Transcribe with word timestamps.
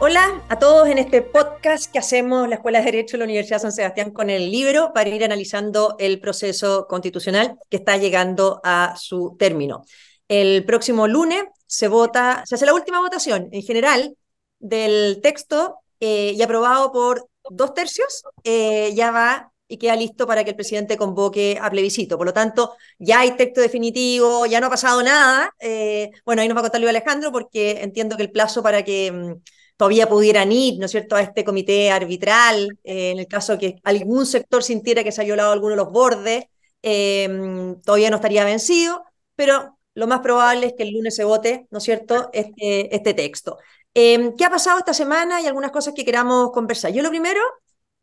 Hola 0.00 0.44
a 0.48 0.60
todos 0.60 0.88
en 0.88 0.98
este 0.98 1.22
podcast 1.22 1.90
que 1.92 1.98
hacemos 1.98 2.48
la 2.48 2.54
Escuela 2.54 2.78
de 2.78 2.84
Derecho 2.84 3.16
de 3.16 3.18
la 3.18 3.24
Universidad 3.24 3.58
San 3.58 3.72
Sebastián 3.72 4.12
con 4.12 4.30
el 4.30 4.52
libro 4.52 4.92
para 4.94 5.10
ir 5.10 5.24
analizando 5.24 5.96
el 5.98 6.20
proceso 6.20 6.86
constitucional 6.86 7.58
que 7.68 7.78
está 7.78 7.96
llegando 7.96 8.60
a 8.62 8.94
su 8.96 9.34
término. 9.36 9.84
El 10.28 10.64
próximo 10.64 11.08
lunes 11.08 11.42
se 11.66 11.88
vota, 11.88 12.44
se 12.46 12.54
hace 12.54 12.64
la 12.64 12.74
última 12.74 13.00
votación 13.00 13.48
en 13.50 13.62
general 13.62 14.16
del 14.60 15.20
texto 15.20 15.78
eh, 15.98 16.32
y 16.36 16.42
aprobado 16.42 16.92
por 16.92 17.28
dos 17.50 17.74
tercios, 17.74 18.22
eh, 18.44 18.92
ya 18.94 19.10
va 19.10 19.52
y 19.66 19.78
queda 19.78 19.96
listo 19.96 20.28
para 20.28 20.44
que 20.44 20.50
el 20.50 20.56
presidente 20.56 20.96
convoque 20.96 21.58
a 21.60 21.70
plebiscito. 21.70 22.16
Por 22.16 22.26
lo 22.28 22.32
tanto, 22.32 22.76
ya 23.00 23.20
hay 23.20 23.32
texto 23.32 23.60
definitivo, 23.60 24.46
ya 24.46 24.60
no 24.60 24.68
ha 24.68 24.70
pasado 24.70 25.02
nada. 25.02 25.52
Eh, 25.58 26.10
bueno, 26.24 26.40
ahí 26.40 26.48
nos 26.48 26.56
va 26.56 26.60
a 26.60 26.62
contar 26.62 26.80
Luis 26.80 26.90
Alejandro 26.90 27.32
porque 27.32 27.82
entiendo 27.82 28.16
que 28.16 28.22
el 28.22 28.30
plazo 28.30 28.62
para 28.62 28.84
que 28.84 29.10
mm, 29.12 29.34
todavía 29.78 30.08
pudieran 30.08 30.50
ir, 30.50 30.78
¿no 30.78 30.86
es 30.86 30.90
cierto?, 30.90 31.14
a 31.14 31.22
este 31.22 31.44
comité 31.44 31.90
arbitral, 31.92 32.78
eh, 32.82 33.12
en 33.12 33.20
el 33.20 33.28
caso 33.28 33.56
que 33.56 33.76
algún 33.84 34.26
sector 34.26 34.64
sintiera 34.64 35.04
que 35.04 35.12
se 35.12 35.20
ha 35.22 35.24
violado 35.24 35.52
alguno 35.52 35.70
de 35.70 35.76
los 35.76 35.92
bordes, 35.92 36.46
eh, 36.82 37.76
todavía 37.84 38.10
no 38.10 38.16
estaría 38.16 38.44
vencido, 38.44 39.04
pero 39.36 39.78
lo 39.94 40.06
más 40.08 40.18
probable 40.20 40.66
es 40.66 40.72
que 40.76 40.82
el 40.82 40.94
lunes 40.94 41.14
se 41.14 41.22
vote, 41.22 41.68
¿no 41.70 41.78
es 41.78 41.84
cierto?, 41.84 42.28
este, 42.32 42.94
este 42.94 43.14
texto. 43.14 43.58
Eh, 43.94 44.32
¿Qué 44.36 44.44
ha 44.44 44.50
pasado 44.50 44.78
esta 44.78 44.92
semana 44.92 45.40
y 45.40 45.46
algunas 45.46 45.70
cosas 45.70 45.94
que 45.94 46.04
queramos 46.04 46.50
conversar? 46.50 46.92
Yo 46.92 47.02
lo 47.02 47.10
primero 47.10 47.40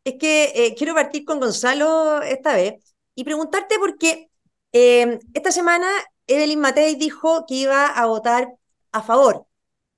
es 0.02 0.14
que 0.14 0.74
quiero 0.78 0.94
partir 0.94 1.26
con 1.26 1.40
Gonzalo 1.40 2.22
esta 2.22 2.54
vez 2.54 2.74
y 3.14 3.24
preguntarte 3.24 3.78
por 3.78 3.98
qué 3.98 4.30
esta 4.72 5.52
semana 5.52 5.88
Evelyn 6.26 6.60
Matei 6.60 6.94
dijo 6.94 7.44
que 7.46 7.54
iba 7.54 7.86
a 7.86 8.06
votar 8.06 8.48
a 8.92 9.02
favor 9.02 9.46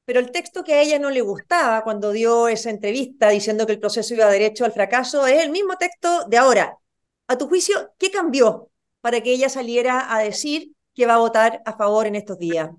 pero 0.09 0.21
el 0.21 0.31
texto 0.33 0.65
que 0.65 0.73
a 0.73 0.81
ella 0.81 0.99
no 0.99 1.11
le 1.11 1.21
gustaba 1.21 1.85
cuando 1.85 2.13
dio 2.13 2.49
esa 2.49 2.71
entrevista 2.71 3.29
diciendo 3.29 3.67
que 3.67 3.73
el 3.73 3.79
proceso 3.79 4.15
iba 4.15 4.25
derecho 4.31 4.65
al 4.65 4.73
fracaso 4.73 5.27
es 5.27 5.45
el 5.45 5.51
mismo 5.51 5.77
texto 5.77 6.25
de 6.31 6.39
ahora. 6.39 6.79
A 7.27 7.37
tu 7.37 7.47
juicio, 7.47 7.93
¿qué 7.99 8.11
cambió 8.11 8.71
para 9.03 9.21
que 9.21 9.35
ella 9.35 9.51
saliera 9.51 10.11
a 10.15 10.21
decir 10.21 10.73
que 10.95 11.05
va 11.05 11.17
a 11.17 11.19
votar 11.19 11.61
a 11.67 11.77
favor 11.77 12.07
en 12.07 12.15
estos 12.15 12.39
días? 12.39 12.71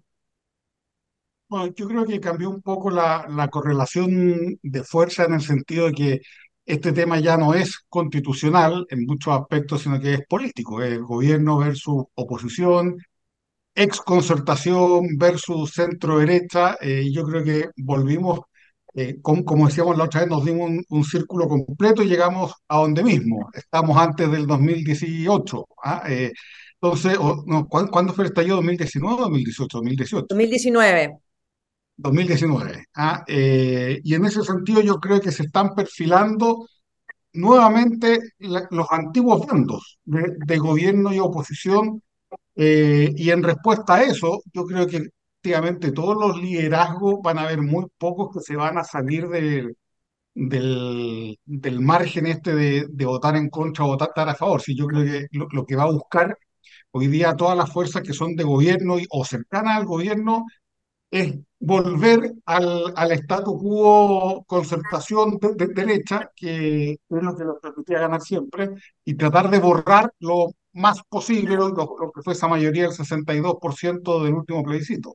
Bueno, 1.48 1.72
yo 1.76 1.88
creo 1.88 2.04
que 2.04 2.20
cambió 2.20 2.50
un 2.50 2.64
poco 2.64 2.90
la, 2.90 3.28
la 3.30 3.48
correlación 3.48 4.58
de 4.64 4.84
fuerza 4.84 5.26
en 5.26 5.36
el 5.36 5.42
sentido 5.42 5.86
de 5.86 5.94
que 5.94 6.22
este 6.66 6.94
tema 6.94 7.20
ya 7.20 7.38
no 7.38 7.54
es 7.54 7.78
constitucional 7.90 8.88
en 8.90 9.06
muchos 9.06 9.40
aspectos, 9.40 9.84
sino 9.84 10.02
que 10.02 10.16
es 10.16 10.26
político, 10.26 10.82
es 10.82 11.00
gobierno 11.00 11.60
versus 11.60 12.06
oposición, 12.16 12.98
ex 13.76 14.02
concertación 14.02 15.18
versus 15.18 15.72
centro 15.72 16.20
derecha, 16.20 16.78
eh, 16.82 17.10
yo 17.12 17.24
creo 17.24 17.44
que 17.44 17.70
volvimos, 17.78 18.42
eh, 18.94 19.18
como, 19.22 19.68
decíamos 19.68 19.98
la 19.98 20.06
otra 20.06 20.22
vez, 20.22 20.30
nos 20.30 20.46
dimos 20.46 20.72
un, 20.90 21.04
círculo 21.04 21.48
completo 21.48 22.04
y 22.04 22.08
llegamos 22.08 22.54
a 22.68 22.78
donde 22.78 23.04
mismo. 23.04 23.50
Estamos 23.54 23.98
antes 23.98 24.30
del 24.32 24.48
2018. 24.48 25.66
¿ah? 25.84 26.04
Eh, 26.10 26.32
entonces, 26.82 27.18
no, 27.46 27.68
¿cuándo, 27.68 28.14
fue 28.14 28.26
el 28.26 28.30
estallido? 28.30 28.62
¿2019 28.62 29.14
o 29.14 29.22
2018? 29.22 29.78
2018. 29.78 30.26
2019. 30.30 31.18
2019. 31.98 32.86
¿ah? 32.96 33.24
y 33.28 34.14
en 34.14 34.26
ese 34.26 34.42
sentido 34.44 34.82
yo 34.82 35.00
creo 35.00 35.20
que 35.20 35.32
se 35.34 35.44
están 35.44 35.76
perfilando 35.76 36.66
nuevamente 37.34 38.20
los 38.40 38.88
antiguos 38.90 39.46
bandos 39.46 40.00
de 40.06 40.58
gobierno 40.58 41.14
y 41.14 41.20
oposición 41.20 42.02
eh, 42.62 43.14
y 43.16 43.30
en 43.32 43.42
respuesta 43.42 43.96
a 43.96 44.04
eso, 44.04 44.42
yo 44.54 44.66
creo 44.66 44.86
que 44.86 44.98
efectivamente 44.98 45.94
todos 45.94 46.18
los 46.18 46.42
liderazgos 46.42 47.22
van 47.24 47.38
a 47.40 47.44
haber 47.44 47.62
muy 47.62 47.86
pocos 47.98 48.34
que 48.34 48.42
se 48.42 48.58
van 48.58 48.78
a 48.78 48.84
salir 48.84 49.30
del, 49.30 49.78
del, 50.36 51.80
margen 51.80 52.28
este 52.28 52.54
de, 52.56 52.86
de, 52.90 53.06
votar 53.06 53.38
en 53.38 53.50
contra 53.50 53.86
o 53.86 53.90
votar 53.90 54.28
a 54.30 54.36
favor. 54.36 54.62
Sí, 54.62 54.76
yo 54.76 54.88
creo 54.88 55.06
que 55.06 55.28
lo, 55.32 55.66
que 55.66 55.76
va 55.78 55.84
a 55.84 55.92
buscar 55.92 56.38
hoy 56.92 57.08
día 57.08 57.36
todas 57.36 57.58
las 57.58 57.72
fuerzas 57.72 58.04
que 58.04 58.14
son 58.14 58.36
de 58.36 58.44
gobierno 58.44 59.00
y, 59.00 59.06
o 59.10 59.24
cercanas 59.26 59.78
al 59.78 59.86
gobierno 59.86 60.46
es 61.12 61.36
volver 61.60 62.34
al, 62.46 62.94
al 62.96 63.26
quo 63.44 64.44
concertación 64.48 65.38
de, 65.40 65.68
derecha, 65.68 66.32
que 66.36 66.92
es 66.92 67.00
lo 67.10 67.36
que 67.36 67.44
nos 67.44 67.60
permitía 67.60 68.00
ganar 68.00 68.22
siempre, 68.22 68.70
y 69.04 69.16
tratar 69.16 69.50
de 69.50 69.60
borrar 69.60 70.12
lo 70.20 70.52
más 70.74 71.02
posible 71.10 71.56
lo, 71.56 71.74
que 71.74 72.22
fue 72.22 72.34
esa 72.34 72.48
mayoría 72.48 72.84
del 72.84 72.92
62% 72.92 74.24
del 74.24 74.34
último 74.34 74.64
plebiscito. 74.64 75.14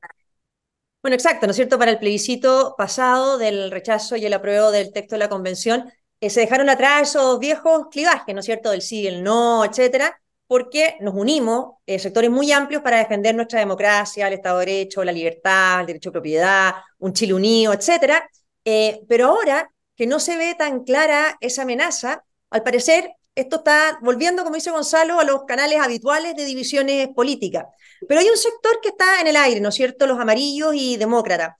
Bueno, 1.01 1.15
exacto, 1.15 1.45
¿no 1.45 1.51
es 1.51 1.55
cierto? 1.55 1.77
Para 1.77 1.91
el 1.91 1.99
plebiscito 1.99 2.75
pasado 2.77 3.37
del 3.37 3.71
rechazo 3.71 4.15
y 4.15 4.25
el 4.25 4.33
apruebo 4.33 4.71
del 4.71 4.91
texto 4.91 5.15
de 5.15 5.19
la 5.19 5.29
convención, 5.29 5.91
eh, 6.19 6.29
se 6.29 6.41
dejaron 6.41 6.69
atrás 6.69 7.09
esos 7.09 7.39
viejos 7.39 7.87
clivajes, 7.91 8.33
¿no 8.33 8.39
es 8.39 8.45
cierto? 8.45 8.71
Del 8.71 8.81
sí, 8.81 9.05
el 9.05 9.23
no, 9.23 9.63
etcétera, 9.63 10.19
porque 10.47 10.97
nos 11.01 11.15
unimos 11.15 11.75
eh, 11.85 11.99
sectores 11.99 12.29
muy 12.29 12.51
amplios 12.51 12.81
para 12.81 12.97
defender 12.97 13.35
nuestra 13.35 13.59
democracia, 13.59 14.27
el 14.27 14.33
Estado 14.33 14.59
de 14.59 14.65
Derecho, 14.65 15.03
la 15.03 15.11
libertad, 15.11 15.81
el 15.81 15.87
derecho 15.87 16.09
de 16.09 16.13
propiedad, 16.13 16.73
un 16.99 17.13
Chile 17.13 17.33
unido, 17.33 17.73
etcétera. 17.73 18.29
Eh, 18.63 19.01
pero 19.07 19.27
ahora 19.27 19.71
que 19.95 20.07
no 20.07 20.19
se 20.19 20.37
ve 20.37 20.55
tan 20.55 20.83
clara 20.83 21.37
esa 21.41 21.63
amenaza, 21.63 22.23
al 22.49 22.63
parecer 22.63 23.11
esto 23.33 23.57
está 23.57 23.99
volviendo, 24.01 24.43
como 24.43 24.55
dice 24.55 24.71
Gonzalo, 24.71 25.19
a 25.19 25.23
los 25.23 25.43
canales 25.43 25.79
habituales 25.79 26.35
de 26.35 26.45
divisiones 26.45 27.09
políticas. 27.09 27.65
Pero 28.07 28.21
hay 28.21 28.29
un 28.29 28.37
sector 28.37 28.79
que 28.81 28.89
está 28.89 29.19
en 29.21 29.27
el 29.27 29.35
aire, 29.35 29.59
¿no 29.59 29.69
es 29.69 29.75
cierto? 29.75 30.07
Los 30.07 30.19
amarillos 30.19 30.73
y 30.73 30.97
demócratas. 30.97 31.55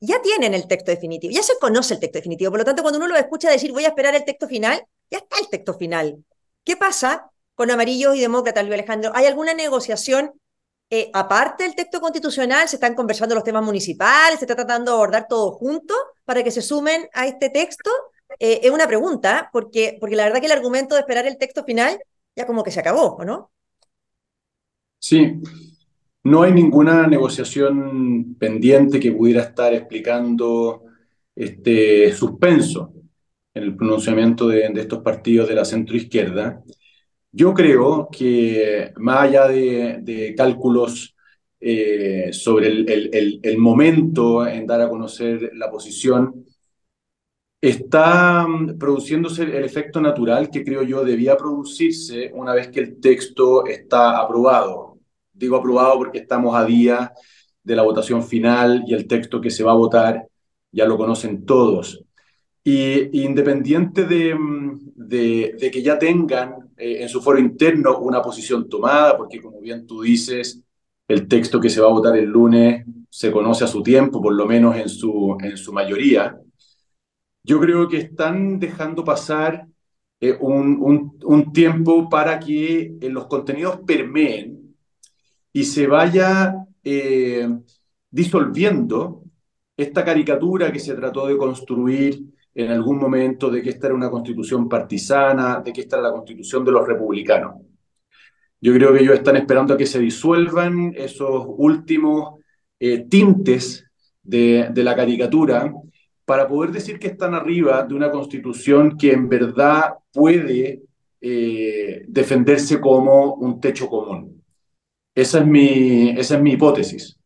Ya 0.00 0.22
tienen 0.22 0.54
el 0.54 0.66
texto 0.66 0.90
definitivo, 0.90 1.32
ya 1.32 1.42
se 1.42 1.58
conoce 1.58 1.94
el 1.94 2.00
texto 2.00 2.18
definitivo. 2.18 2.50
Por 2.50 2.60
lo 2.60 2.64
tanto, 2.64 2.82
cuando 2.82 2.98
uno 2.98 3.08
lo 3.08 3.16
escucha 3.16 3.50
decir 3.50 3.72
voy 3.72 3.84
a 3.84 3.88
esperar 3.88 4.14
el 4.14 4.24
texto 4.24 4.48
final, 4.48 4.82
ya 5.10 5.18
está 5.18 5.38
el 5.40 5.48
texto 5.50 5.74
final. 5.74 6.24
¿Qué 6.64 6.76
pasa 6.76 7.30
con 7.60 7.70
amarillos 7.70 8.16
y 8.16 8.20
demócratas, 8.20 8.64
Luis 8.64 8.72
Alejandro? 8.72 9.12
¿Hay 9.14 9.26
alguna 9.26 9.52
negociación 9.52 10.32
eh, 10.88 11.10
aparte 11.12 11.64
del 11.64 11.74
texto 11.74 12.00
constitucional? 12.00 12.66
¿Se 12.66 12.76
están 12.76 12.94
conversando 12.94 13.34
los 13.34 13.44
temas 13.44 13.62
municipales? 13.62 14.38
¿Se 14.38 14.46
está 14.46 14.56
tratando 14.56 14.92
de 14.92 14.94
abordar 14.94 15.26
todo 15.28 15.52
junto 15.52 15.92
para 16.24 16.42
que 16.42 16.50
se 16.50 16.62
sumen 16.62 17.06
a 17.12 17.26
este 17.26 17.50
texto? 17.50 17.90
Eh, 18.38 18.60
es 18.62 18.70
una 18.70 18.86
pregunta, 18.86 19.50
porque, 19.52 19.98
porque 20.00 20.16
la 20.16 20.24
verdad 20.24 20.40
que 20.40 20.46
el 20.46 20.52
argumento 20.52 20.94
de 20.94 21.02
esperar 21.02 21.26
el 21.26 21.36
texto 21.36 21.62
final 21.62 22.00
ya 22.34 22.46
como 22.46 22.64
que 22.64 22.70
se 22.70 22.80
acabó, 22.80 23.16
¿o 23.16 23.26
no? 23.26 23.50
Sí, 24.98 25.42
no 26.24 26.42
hay 26.44 26.54
ninguna 26.54 27.06
negociación 27.08 28.36
pendiente 28.36 28.98
que 28.98 29.12
pudiera 29.12 29.42
estar 29.42 29.74
explicando 29.74 30.84
este 31.36 32.10
suspenso 32.14 32.94
en 33.52 33.64
el 33.64 33.76
pronunciamiento 33.76 34.48
de, 34.48 34.72
estos 34.76 35.00
partidos 35.00 35.46
de 35.46 35.56
la 35.56 35.66
centroizquierda. 35.66 36.62
Yo 37.32 37.54
creo 37.54 38.08
que 38.10 38.92
más 38.96 39.22
allá 39.22 39.46
de, 39.48 40.34
cálculos 40.36 41.14
eh, 41.60 42.30
sobre 42.32 42.68
el, 42.68 43.58
momento 43.58 44.46
en 44.46 44.66
dar 44.66 44.80
a 44.80 44.88
conocer 44.88 45.50
la 45.54 45.70
posición, 45.70 46.44
está 47.60 48.46
mm, 48.46 48.78
produciéndose 48.78 49.42
el 49.44 49.64
efecto 49.64 50.00
natural 50.00 50.50
que 50.50 50.64
creo 50.64 50.82
yo 50.82 51.04
debía 51.04 51.36
producirse 51.36 52.30
una 52.34 52.54
vez 52.54 52.68
que 52.68 52.80
el 52.80 53.00
texto 53.00 53.66
está 53.66 54.18
aprobado. 54.18 54.98
Digo 55.32 55.56
aprobado 55.56 55.98
porque 55.98 56.18
estamos 56.18 56.54
a 56.56 56.64
día 56.64 57.12
de 57.62 57.76
la 57.76 57.82
votación 57.82 58.22
final 58.24 58.84
y 58.86 58.94
el 58.94 59.06
texto 59.06 59.40
que 59.40 59.50
se 59.50 59.64
va 59.64 59.72
a 59.72 59.74
votar 59.74 60.26
ya 60.72 60.86
lo 60.86 60.96
conocen 60.96 61.44
todos. 61.44 62.02
Y, 62.62 63.22
independiente 63.24 64.04
de, 64.04 64.34
mm, 64.34 64.92
de, 64.94 65.70
que 65.72 65.82
ya 65.82 65.98
tengan 65.98 66.70
eh, 66.76 67.02
en 67.02 67.08
su 67.08 67.22
foro 67.22 67.38
interno 67.38 67.98
una 67.98 68.20
posición 68.20 68.68
tomada, 68.68 69.16
porque 69.16 69.40
como 69.40 69.60
bien 69.60 69.86
tú 69.86 70.02
dices, 70.02 70.62
el 71.08 71.26
texto 71.26 71.60
que 71.60 71.70
se 71.70 71.80
va 71.80 71.88
a 71.88 71.92
votar 71.92 72.16
el 72.16 72.26
lunes 72.26 72.84
se 73.10 73.32
conoce 73.32 73.64
a 73.64 73.66
su 73.66 73.82
tiempo, 73.82 74.22
por 74.22 74.34
lo 74.34 74.46
menos 74.46 74.76
en 74.76 74.88
su, 74.88 75.36
en 75.42 75.56
su 75.56 75.72
mayoría, 75.72 76.38
yo 77.42 77.60
creo 77.60 77.88
que 77.88 77.98
están 77.98 78.58
dejando 78.58 79.04
pasar 79.04 79.66
eh, 80.20 80.36
un, 80.40 81.18
un, 81.24 81.52
tiempo 81.52 82.08
para 82.08 82.38
que 82.38 82.96
eh, 83.00 83.08
los 83.08 83.26
contenidos 83.26 83.80
permeen 83.86 84.76
y 85.52 85.64
se 85.64 85.86
vaya 85.86 86.54
eh, 86.84 87.48
disolviendo 88.10 89.24
esta 89.76 90.04
caricatura 90.04 90.70
que 90.70 90.78
se 90.78 90.94
trató 90.94 91.26
de 91.26 91.38
construir 91.38 92.22
en 92.60 92.70
algún 92.70 92.98
momento 92.98 93.50
de 93.50 93.62
que 93.62 93.70
esta 93.70 93.86
era 93.86 93.96
una 93.96 94.10
constitución 94.10 94.68
partisana, 94.68 95.60
de 95.60 95.72
que 95.72 95.82
esta 95.82 95.96
era 95.96 96.08
la 96.08 96.12
constitución 96.12 96.64
de 96.64 96.72
los 96.72 96.86
republicanos. 96.86 97.54
Yo 98.60 98.74
creo 98.74 98.92
que 98.92 99.00
ellos 99.00 99.14
están 99.14 99.36
esperando 99.36 99.74
a 99.74 99.76
que 99.76 99.86
se 99.86 99.98
disuelvan 99.98 100.92
esos 100.94 101.44
últimos 101.46 102.40
tintes 103.08 103.86
de, 104.22 104.68
de 104.72 104.84
la 104.84 104.96
caricatura 104.96 105.72
para 106.24 106.46
poder 106.46 106.70
decir 106.70 106.98
que 106.98 107.08
están 107.08 107.34
arriba 107.34 107.82
de 107.82 107.94
una 107.94 108.10
constitución 108.10 108.96
que 108.96 109.12
en 109.12 109.28
verdad 109.28 109.94
puede 110.12 110.82
eh, 111.20 112.04
defenderse 112.06 112.80
como 112.80 113.34
un 113.34 113.60
techo 113.60 113.88
común. 113.88 114.42
Esa 115.14 115.40
es, 115.40 115.46
mi, 115.46 116.10
esa 116.10 116.36
es 116.36 116.40
mi 116.40 116.52
hipótesis. 116.52 117.18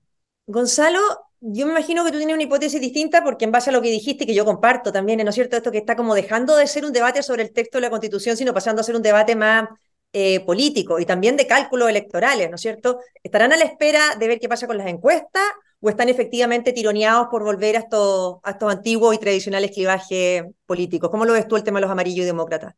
Gonzalo, 0.46 1.00
yo 1.46 1.66
me 1.66 1.72
imagino 1.72 2.04
que 2.04 2.10
tú 2.10 2.16
tienes 2.16 2.34
una 2.34 2.42
hipótesis 2.42 2.80
distinta 2.80 3.22
porque 3.22 3.44
en 3.44 3.52
base 3.52 3.68
a 3.68 3.72
lo 3.72 3.82
que 3.82 3.90
dijiste, 3.90 4.24
que 4.24 4.34
yo 4.34 4.46
comparto 4.46 4.92
también, 4.92 5.22
¿no 5.22 5.28
es 5.28 5.34
cierto? 5.34 5.56
Esto 5.56 5.70
que 5.70 5.78
está 5.78 5.94
como 5.94 6.14
dejando 6.14 6.56
de 6.56 6.66
ser 6.66 6.86
un 6.86 6.92
debate 6.92 7.22
sobre 7.22 7.42
el 7.42 7.52
texto 7.52 7.76
de 7.76 7.82
la 7.82 7.90
Constitución, 7.90 8.36
sino 8.36 8.54
pasando 8.54 8.80
a 8.80 8.84
ser 8.84 8.96
un 8.96 9.02
debate 9.02 9.36
más 9.36 9.68
eh, 10.14 10.40
político 10.40 10.98
y 11.00 11.04
también 11.04 11.36
de 11.36 11.46
cálculos 11.46 11.90
electorales, 11.90 12.48
¿no 12.48 12.56
es 12.56 12.62
cierto? 12.62 13.00
¿Estarán 13.22 13.52
a 13.52 13.58
la 13.58 13.64
espera 13.64 14.16
de 14.18 14.26
ver 14.26 14.40
qué 14.40 14.48
pasa 14.48 14.66
con 14.66 14.78
las 14.78 14.86
encuestas 14.86 15.42
o 15.80 15.90
están 15.90 16.08
efectivamente 16.08 16.72
tironeados 16.72 17.26
por 17.30 17.44
volver 17.44 17.76
a 17.76 17.80
estos, 17.80 18.38
antiguos 18.42 19.14
y 19.14 19.18
tradicionales 19.18 19.70
clivajes 19.70 20.44
políticos? 20.64 21.10
¿Cómo 21.10 21.26
lo 21.26 21.34
ves 21.34 21.46
tú 21.46 21.56
el 21.56 21.62
tema 21.62 21.78
de 21.78 21.82
los 21.82 21.90
amarillos 21.90 22.24
y 22.24 22.26
demócratas? 22.26 22.74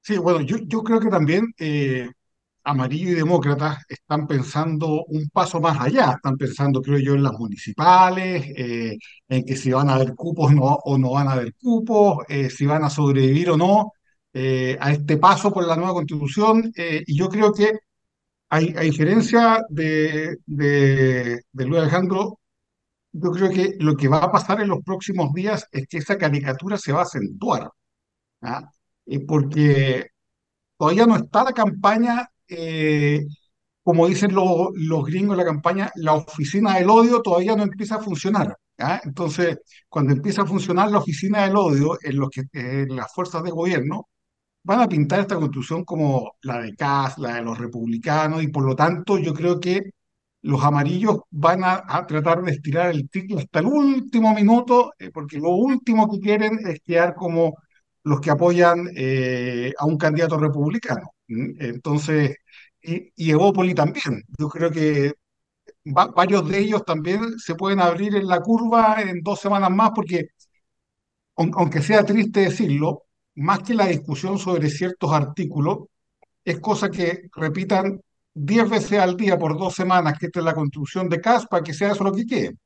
Sí, 0.00 0.18
bueno, 0.18 0.40
yo, 0.40 0.56
yo 0.66 0.82
creo 0.82 0.98
que 0.98 1.10
también 1.10 1.54
eh, 1.60 2.10
Amarillo 2.64 3.10
y 3.10 3.14
Demócratas 3.14 3.84
están 3.88 4.26
pensando 4.26 5.04
un 5.06 5.28
paso 5.30 5.60
más 5.60 5.80
allá, 5.80 6.12
están 6.16 6.36
pensando, 6.36 6.80
creo 6.80 6.98
yo, 6.98 7.14
en 7.14 7.22
las 7.24 7.32
municipales, 7.32 8.46
eh, 8.56 8.96
en 9.28 9.44
que 9.44 9.56
si 9.56 9.72
van 9.72 9.90
a 9.90 9.94
haber 9.94 10.14
cupos 10.14 10.52
o 10.58 10.98
no 10.98 11.10
van 11.12 11.28
a 11.28 11.32
haber 11.32 11.54
cupos, 11.54 12.24
eh, 12.28 12.50
si 12.50 12.66
van 12.66 12.84
a 12.84 12.90
sobrevivir 12.90 13.50
o 13.50 13.56
no 13.56 13.92
eh, 14.32 14.76
a 14.80 14.92
este 14.92 15.16
paso 15.18 15.52
por 15.52 15.66
la 15.66 15.76
nueva 15.76 15.94
constitución. 15.94 16.72
y 16.76 17.16
yo 17.16 17.28
creo 17.28 17.52
que, 17.52 17.72
a 18.50 18.58
diferencia 18.60 19.64
de, 19.68 20.36
de, 20.46 21.40
de 21.52 21.64
Luis 21.66 21.80
Alejandro, 21.82 22.38
yo 23.12 23.30
creo 23.32 23.50
que 23.50 23.76
lo 23.80 23.96
que 23.96 24.08
va 24.08 24.18
a 24.18 24.32
pasar 24.32 24.60
en 24.60 24.68
los 24.68 24.82
próximos 24.84 25.32
días 25.34 25.66
es 25.72 25.86
que 25.88 25.98
esa 25.98 26.18
caricatura 26.18 26.78
se 26.78 26.92
va 26.92 27.00
a 27.00 27.02
acentuar, 27.04 27.70
¿ah? 28.42 28.70
porque 29.28 30.08
todavía 30.78 31.06
no 31.06 31.16
está 31.16 31.44
la 31.44 31.52
campaña 31.52 32.31
eh, 32.48 33.24
como 33.82 34.06
dicen 34.06 34.34
los 34.34 35.04
gringos 35.06 35.34
en 35.34 35.38
la 35.38 35.44
campaña, 35.44 35.92
la 35.96 36.14
oficina 36.14 36.76
del 36.76 36.90
odio 36.90 37.22
todavía 37.22 37.56
no 37.56 37.64
empieza 37.64 37.96
a 37.96 38.02
funcionar. 38.02 38.56
Entonces, 39.04 39.58
cuando 39.88 40.12
empieza 40.12 40.42
a 40.42 40.46
funcionar 40.46 40.90
la 40.90 40.98
oficina 40.98 41.44
del 41.44 41.56
odio 41.56 41.98
en, 42.02 42.16
los 42.16 42.30
que, 42.30 42.42
las 42.88 43.12
fuerzas 43.12 43.42
de 43.44 43.50
gobierno, 43.50 44.08
van 44.64 44.80
a 44.80 44.88
pintar 44.88 45.20
esta 45.20 45.36
constitución 45.36 45.84
como 45.84 46.32
la 46.42 46.60
de 46.62 46.74
Kass, 46.76 47.18
la 47.18 47.36
de 47.36 47.42
los 47.42 47.58
republicanos, 47.58 48.42
y 48.42 48.48
por 48.48 48.64
lo 48.64 48.76
tanto 48.76 49.18
yo 49.18 49.34
creo 49.34 49.60
que 49.60 49.90
los 50.42 50.62
amarillos 50.64 51.20
van 51.30 51.62
a, 51.64 52.06
tratar 52.06 52.42
de 52.42 52.52
estirar 52.52 52.90
el 52.90 53.08
ciclo 53.12 53.38
hasta 53.38 53.60
el 53.60 53.66
último 53.66 54.34
minuto, 54.34 54.92
eh, 54.98 55.10
porque 55.12 55.38
lo 55.38 55.50
último 55.50 56.10
que 56.10 56.20
quieren 56.20 56.58
es 56.66 56.80
quedar 56.80 57.14
como 57.14 57.54
los 58.04 58.20
que 58.20 58.30
apoyan 58.30 58.88
eh, 58.96 59.72
a 59.78 59.86
un 59.86 59.96
candidato 59.98 60.38
republicano. 60.38 61.11
Entonces, 61.28 62.36
y, 62.82 63.12
y 63.16 63.74
también. 63.74 64.22
Yo 64.38 64.48
creo 64.48 64.70
que 64.70 65.12
varios 65.84 66.48
de 66.48 66.58
ellos 66.58 66.84
también 66.84 67.38
se 67.38 67.54
pueden 67.54 67.80
abrir 67.80 68.14
en 68.16 68.26
la 68.26 68.40
curva 68.40 69.00
en 69.00 69.22
dos 69.22 69.40
semanas 69.40 69.70
más, 69.70 69.90
porque, 69.94 70.28
aunque 71.36 71.82
sea 71.82 72.04
triste 72.04 72.40
decirlo, 72.40 73.04
más 73.34 73.60
que 73.60 73.74
la 73.74 73.86
discusión 73.86 74.38
sobre 74.38 74.68
ciertos 74.68 75.12
artículos, 75.12 75.78
es 76.44 76.60
cosa 76.60 76.90
que 76.90 77.28
repitan 77.34 78.00
diez 78.34 78.68
veces 78.68 78.98
al 78.98 79.16
día 79.16 79.38
por 79.38 79.58
dos 79.58 79.74
semanas 79.74 80.18
que 80.18 80.26
esta 80.26 80.40
es 80.40 80.44
la 80.44 80.54
construcción 80.54 81.08
de 81.08 81.20
CASPA, 81.20 81.62
que 81.62 81.74
sea 81.74 81.92
eso 81.92 82.04
lo 82.04 82.12
que 82.12 82.26
quede. 82.26 82.56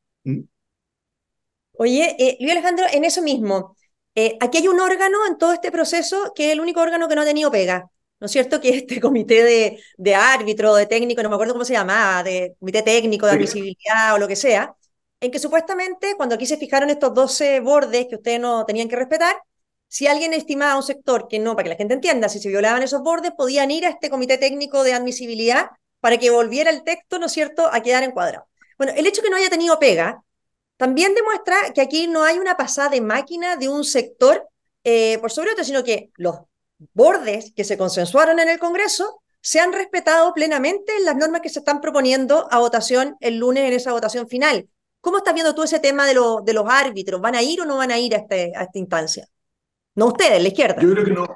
Oye, 1.79 2.17
eh, 2.19 2.37
Luis 2.41 2.53
Alejandro, 2.53 2.87
en 2.91 3.05
eso 3.05 3.23
mismo, 3.23 3.77
eh, 4.15 4.37
aquí 4.41 4.59
hay 4.59 4.69
un 4.69 4.81
órgano 4.81 5.19
en 5.29 5.37
todo 5.37 5.53
este 5.53 5.71
proceso 5.71 6.33
que 6.35 6.47
es 6.47 6.53
el 6.53 6.61
único 6.61 6.81
órgano 6.81 7.09
que 7.09 7.15
no 7.15 7.23
ha 7.23 7.27
tenido 7.27 7.51
pega, 7.51 7.91
¿no 8.21 8.27
es 8.27 8.33
cierto? 8.33 8.61
Que 8.61 8.71
este 8.71 9.01
comité 9.01 9.43
de, 9.43 9.83
de 9.97 10.15
árbitro, 10.15 10.75
de 10.75 10.87
técnico, 10.87 11.23
no 11.23 11.29
me 11.29 11.35
acuerdo 11.35 11.55
cómo 11.55 11.65
se 11.65 11.75
llamaba, 11.75 12.23
de 12.23 12.57
comité 12.59 12.83
técnico 12.83 13.27
de 13.27 13.33
admisibilidad 13.33 14.15
o 14.15 14.19
lo 14.19 14.29
que 14.29 14.37
sea, 14.37 14.75
en 15.21 15.31
que 15.31 15.39
supuestamente 15.39 16.15
cuando 16.17 16.35
aquí 16.35 16.47
se 16.47 16.57
fijaron 16.57 16.91
estos 16.91 17.15
12 17.15 17.61
bordes 17.61 18.07
que 18.09 18.17
ustedes 18.17 18.41
no 18.41 18.65
tenían 18.65 18.89
que 18.89 18.97
respetar, 18.97 19.37
si 19.89 20.07
alguien 20.07 20.33
estimaba 20.33 20.77
un 20.77 20.83
sector 20.83 21.29
que 21.29 21.39
no, 21.39 21.55
para 21.55 21.65
que 21.65 21.71
la 21.71 21.77
gente 21.77 21.95
entienda, 21.95 22.29
si 22.29 22.41
se 22.41 22.49
violaban 22.49 22.83
esos 22.83 23.03
bordes, 23.03 23.33
podían 23.37 23.71
ir 23.71 23.87
a 23.87 23.91
este 23.91 24.11
comité 24.11 24.37
técnico 24.39 24.83
de 24.83 24.93
admisibilidad 24.95 25.71
para 26.01 26.19
que 26.19 26.31
volviera 26.31 26.71
el 26.71 26.83
texto, 26.83 27.19
¿no 27.19 27.27
es 27.27 27.33
cierto?, 27.33 27.69
a 27.73 27.83
quedar 27.83 28.03
encuadrado. 28.03 28.47
Bueno, 28.79 28.93
el 28.97 29.07
hecho 29.07 29.23
que 29.23 29.31
no 29.31 29.37
haya 29.37 29.49
tenido 29.49 29.79
pega 29.79 30.23
también 30.77 31.15
demuestra 31.15 31.57
que 31.75 31.81
aquí 31.81 32.07
no 32.07 32.25
hay 32.25 32.39
una 32.39 32.57
pasada 32.57 32.91
de 32.91 33.01
máquina 33.01 33.57
de 33.57 33.69
un 33.69 33.85
sector 33.85 34.47
eh, 34.85 35.19
por 35.21 35.31
sobre 35.33 35.53
otro, 35.53 35.65
sino 35.65 35.83
que 35.83 36.11
los 36.17 36.41
bordes 36.93 37.53
que 37.55 37.65
se 37.65 37.79
consensuaron 37.79 38.39
en 38.39 38.49
el 38.49 38.59
Congreso 38.59 39.23
se 39.41 39.61
han 39.61 39.73
respetado 39.73 40.35
plenamente 40.35 40.97
en 40.97 41.05
las 41.05 41.17
normas 41.17 41.41
que 41.41 41.49
se 41.49 41.61
están 41.61 41.81
proponiendo 41.81 42.49
a 42.51 42.59
votación 42.59 43.17
el 43.21 43.39
lunes 43.39 43.65
en 43.65 43.75
esa 43.75 43.93
votación 43.93 44.29
final. 44.29 44.69
¿Cómo 45.01 45.19
estás 45.19 45.35
viendo 45.35 45.55
tú 45.55 45.63
ese 45.63 45.79
tema 45.79 46.05
de, 46.07 46.15
los 46.15 46.67
árbitros? 46.69 47.21
¿Van 47.21 47.37
a 47.37 47.43
ir 47.43 47.61
o 47.61 47.65
no 47.65 47.77
van 47.77 47.93
a 47.93 47.99
ir 47.99 48.15
a, 48.15 48.19
este, 48.19 48.53
a 48.57 48.65
esta 48.65 48.79
instancia? 48.79 49.29
No 49.95 50.07
ustedes, 50.07 50.43
la 50.43 50.49
izquierda. 50.49 50.83
Yo 50.83 50.91
creo 50.91 51.05
que 51.05 51.13
no. 51.13 51.29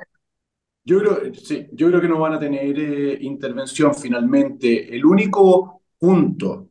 Yo 0.83 0.99
creo 0.99 2.01
que 2.01 2.09
no 2.09 2.19
van 2.19 2.33
a 2.33 2.41
tener 2.41 2.79
eh, 2.79 3.19
intervención 3.21 3.95
finalmente. 3.95 4.93
El 4.93 5.05
único 5.05 5.83
punto 5.97 6.71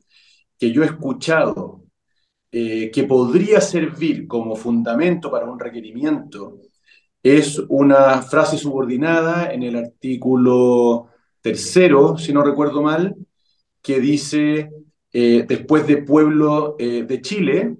que 0.57 0.71
yo 0.73 0.83
he 0.83 0.87
escuchado 0.87 1.83
eh, 2.51 2.91
que 2.91 3.03
podría 3.03 3.61
servir 3.61 4.27
como 4.27 4.55
fundamento 4.55 5.31
para 5.31 5.45
un 5.45 5.57
requerimiento 5.57 6.59
es 7.23 7.59
una 7.69 8.21
frase 8.21 8.57
subordinada 8.57 9.51
en 9.51 9.63
el 9.63 9.75
artículo 9.75 11.07
tercero, 11.41 12.17
si 12.17 12.33
no 12.33 12.43
recuerdo 12.43 12.81
mal, 12.81 13.15
que 13.81 13.99
dice, 13.99 14.71
eh, 15.11 15.45
después 15.47 15.87
de 15.87 15.97
pueblo 15.97 16.75
eh, 16.79 17.03
de 17.03 17.21
Chile, 17.21 17.77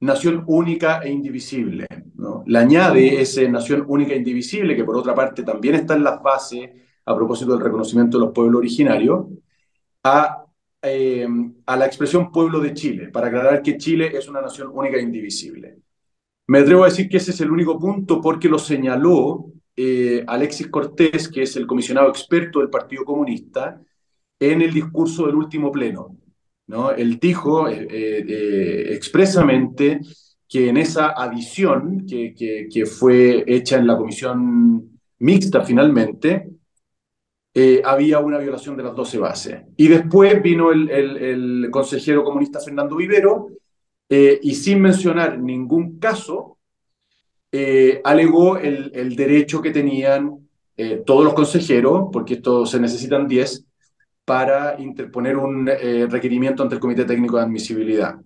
nación 0.00 0.44
única 0.46 1.00
e 1.02 1.10
indivisible. 1.10 1.86
¿no? 2.16 2.42
Le 2.46 2.58
añade 2.58 3.20
esa 3.20 3.42
nación 3.48 3.84
única 3.88 4.14
e 4.14 4.18
indivisible, 4.18 4.76
que 4.76 4.84
por 4.84 4.96
otra 4.96 5.14
parte 5.14 5.42
también 5.42 5.76
está 5.76 5.94
en 5.94 6.04
las 6.04 6.22
bases, 6.22 6.70
a 7.06 7.14
propósito 7.14 7.52
del 7.52 7.64
reconocimiento 7.64 8.18
de 8.18 8.24
los 8.24 8.34
pueblos 8.34 8.58
originarios, 8.58 9.26
a 10.02 10.44
eh, 10.86 11.26
a 11.64 11.76
la 11.76 11.86
expresión 11.86 12.30
pueblo 12.30 12.60
de 12.60 12.74
Chile, 12.74 13.08
para 13.08 13.28
aclarar 13.28 13.62
que 13.62 13.78
Chile 13.78 14.12
es 14.14 14.28
una 14.28 14.42
nación 14.42 14.68
única 14.70 14.98
e 14.98 15.02
indivisible. 15.02 15.78
Me 16.46 16.58
atrevo 16.58 16.84
a 16.84 16.88
decir 16.88 17.08
que 17.08 17.16
ese 17.16 17.30
es 17.30 17.40
el 17.40 17.50
único 17.50 17.78
punto 17.78 18.20
porque 18.20 18.48
lo 18.48 18.58
señaló 18.58 19.46
eh, 19.76 20.22
Alexis 20.26 20.68
Cortés, 20.68 21.28
que 21.28 21.42
es 21.42 21.56
el 21.56 21.66
comisionado 21.66 22.08
experto 22.08 22.60
del 22.60 22.70
Partido 22.70 23.04
Comunista, 23.04 23.80
en 24.38 24.62
el 24.62 24.72
discurso 24.72 25.26
del 25.26 25.36
último 25.36 25.72
pleno. 25.72 26.16
¿no? 26.66 26.90
Él 26.90 27.18
dijo 27.18 27.68
eh, 27.68 28.94
expresamente 28.94 30.00
que 30.48 30.68
en 30.68 30.76
esa 30.76 31.10
adición 31.10 32.06
que, 32.06 32.34
que, 32.70 32.86
fue 32.86 33.44
hecha 33.46 33.76
en 33.76 33.86
la 33.86 33.96
comisión 33.96 35.00
mixta 35.18 35.64
finalmente, 35.64 36.48
eh, 37.52 37.82
había 37.84 38.18
una 38.18 38.38
violación 38.38 38.76
de 38.76 38.82
las 38.82 38.94
12 38.94 39.18
bases. 39.18 39.62
Y 39.76 39.88
después 39.88 40.42
vino 40.42 40.70
el, 40.70 40.90
el, 40.90 41.68
consejero 41.70 42.24
comunista 42.24 42.60
Fernando 42.60 42.96
Vivero 42.96 43.48
eh, 44.08 44.38
y 44.42 44.54
sin 44.54 44.80
mencionar 44.80 45.38
ningún 45.38 45.98
caso, 45.98 46.58
eh, 47.52 48.00
alegó 48.04 48.58
el, 48.58 48.90
el, 48.94 49.14
derecho 49.16 49.62
que 49.62 49.70
tenían 49.70 50.40
todos 51.06 51.24
los 51.24 51.34
consejeros, 51.34 52.08
porque 52.12 52.34
esto 52.34 52.66
se 52.66 52.80
necesitan 52.80 53.28
10, 53.28 53.64
para 54.24 54.80
interponer 54.80 55.36
un 55.36 55.66
requerimiento 55.66 56.64
ante 56.64 56.74
el 56.74 56.80
Comité 56.80 57.04
Técnico 57.04 57.36
de 57.36 57.44
Admisibilidad. 57.44 58.16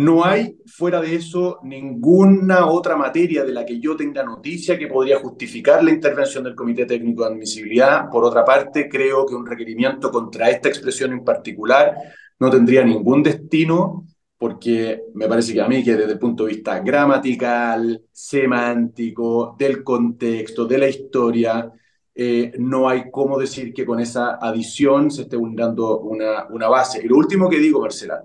No 0.00 0.24
hay 0.24 0.56
fuera 0.64 0.98
de 0.98 1.14
eso 1.14 1.58
ninguna 1.62 2.64
otra 2.64 2.96
materia 2.96 3.44
de 3.44 3.52
la 3.52 3.66
que 3.66 3.78
yo 3.78 3.96
tenga 3.96 4.22
noticia 4.22 4.78
que 4.78 4.86
podría 4.86 5.18
justificar 5.18 5.84
la 5.84 5.90
intervención 5.90 6.42
del 6.42 6.54
Comité 6.54 6.86
Técnico 6.86 7.22
de 7.22 7.32
Admisibilidad. 7.32 8.08
Por 8.08 8.24
otra 8.24 8.42
parte, 8.42 8.88
creo 8.88 9.26
que 9.26 9.34
un 9.34 9.44
requerimiento 9.44 10.10
contra 10.10 10.48
esta 10.48 10.70
expresión 10.70 11.12
en 11.12 11.22
particular 11.22 11.94
no 12.40 12.50
tendría 12.50 12.84
ningún 12.84 13.22
destino 13.22 14.06
porque 14.36 15.02
me 15.14 15.28
parece 15.28 15.52
que 15.52 15.60
a 15.60 15.68
mí 15.68 15.84
que 15.84 15.96
desde 15.96 16.12
el 16.12 16.18
punto 16.18 16.44
de 16.44 16.54
vista 16.54 16.80
gramatical, 16.80 18.02
semántico, 18.10 19.54
del 19.58 19.84
contexto, 19.84 20.64
de 20.64 20.78
la 20.78 20.88
historia, 20.88 21.70
eh, 22.14 22.52
no 22.58 22.88
hay 22.88 23.10
cómo 23.10 23.38
decir 23.38 23.74
que 23.74 23.84
con 23.84 24.00
esa 24.00 24.36
adición 24.40 25.10
se 25.10 25.22
esté 25.22 25.36
vulnerando 25.36 26.00
una, 26.00 26.46
una 26.48 26.68
base. 26.68 27.02
Y 27.04 27.08
lo 27.08 27.16
último 27.16 27.50
que 27.50 27.58
digo, 27.58 27.82
Marcela, 27.82 28.24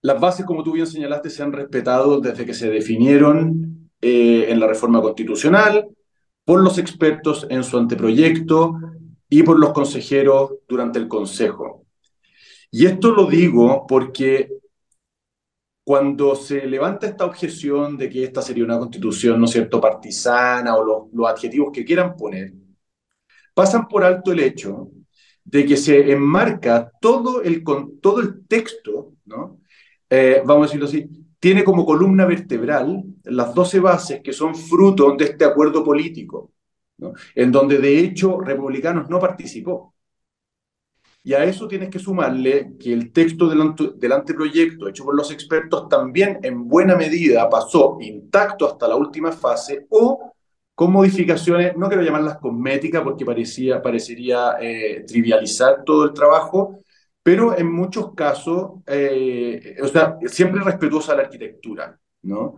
las 0.00 0.20
bases, 0.20 0.46
como 0.46 0.62
tú 0.64 0.72
bien 0.72 0.86
señalaste, 0.86 1.28
se 1.28 1.42
han 1.42 1.52
respetado 1.52 2.20
desde 2.20 2.46
que 2.46 2.54
se 2.54 2.70
definieron 2.70 3.90
eh, 4.00 4.46
en 4.48 4.58
la 4.58 4.66
reforma 4.66 5.02
constitucional, 5.02 5.88
por 6.44 6.62
los 6.62 6.78
expertos 6.78 7.46
en 7.50 7.62
su 7.62 7.76
anteproyecto 7.78 8.74
y 9.28 9.42
por 9.42 9.58
los 9.58 9.72
consejeros 9.72 10.54
durante 10.66 10.98
el 10.98 11.08
Consejo. 11.08 11.81
Y 12.72 12.86
esto 12.86 13.12
lo 13.12 13.26
digo 13.26 13.86
porque 13.86 14.48
cuando 15.84 16.34
se 16.34 16.66
levanta 16.66 17.06
esta 17.06 17.26
objeción 17.26 17.96
de 17.98 18.08
que 18.08 18.24
esta 18.24 18.40
sería 18.42 18.64
una 18.64 18.78
constitución, 18.78 19.38
¿no 19.38 19.44
es 19.46 19.52
cierto?, 19.52 19.80
partisana 19.80 20.76
o 20.76 21.10
los, 21.12 21.30
adjetivos 21.30 21.70
que 21.72 21.84
quieran 21.84 22.16
poner, 22.16 22.54
pasan 23.54 23.86
por 23.88 24.04
alto 24.04 24.32
el 24.32 24.40
hecho 24.40 24.88
de 25.44 25.66
que 25.66 25.76
se 25.76 26.12
enmarca 26.12 26.90
todo 27.00 27.42
el, 27.42 27.62
con, 27.62 28.00
todo 28.00 28.20
el 28.20 28.46
texto, 28.46 29.14
¿no? 29.26 29.60
Eh, 30.08 30.42
vamos 30.44 30.64
a 30.64 30.66
decirlo 30.68 30.86
así, 30.86 31.08
tiene 31.38 31.64
como 31.64 31.84
columna 31.84 32.24
vertebral 32.24 33.04
las 33.24 33.54
12 33.54 33.80
bases 33.80 34.20
que 34.22 34.32
son 34.32 34.54
fruto 34.54 35.14
de 35.16 35.24
este 35.24 35.44
acuerdo 35.44 35.84
político, 35.84 36.52
en 37.34 37.52
donde 37.52 37.78
de 37.78 37.98
hecho 37.98 38.40
Republicanos 38.40 39.10
no 39.10 39.18
participó. 39.18 39.91
Y 41.24 41.34
a 41.34 41.44
eso 41.44 41.68
tienes 41.68 41.88
que 41.88 42.00
sumarle 42.00 42.72
que 42.80 42.92
el 42.92 43.12
texto 43.12 43.48
del, 43.48 43.74
del, 43.96 44.12
anteproyecto 44.12 44.88
hecho 44.88 45.04
por 45.04 45.14
los 45.14 45.30
expertos 45.30 45.88
también 45.88 46.40
en 46.42 46.66
buena 46.66 46.96
medida 46.96 47.48
pasó 47.48 47.98
intacto 48.00 48.66
hasta 48.66 48.88
la 48.88 48.96
última 48.96 49.30
fase 49.30 49.86
o 49.90 50.32
con 50.74 50.90
modificaciones, 50.90 51.76
no 51.76 51.88
quiero 51.88 52.02
llamarlas 52.02 52.38
cosméticas 52.38 53.02
porque 53.02 53.24
parecía, 53.24 53.80
parecería 53.80 54.56
eh, 54.60 55.04
trivializar 55.06 55.84
todo 55.84 56.04
el 56.06 56.12
trabajo, 56.12 56.78
pero 57.22 57.56
en 57.56 57.70
muchos 57.70 58.14
casos, 58.14 58.80
eh, 58.86 59.76
o 59.80 59.86
sea, 59.86 60.18
siempre 60.26 60.62
respetuosa 60.62 61.14
la 61.14 61.22
arquitectura, 61.22 61.96
¿no? 62.22 62.56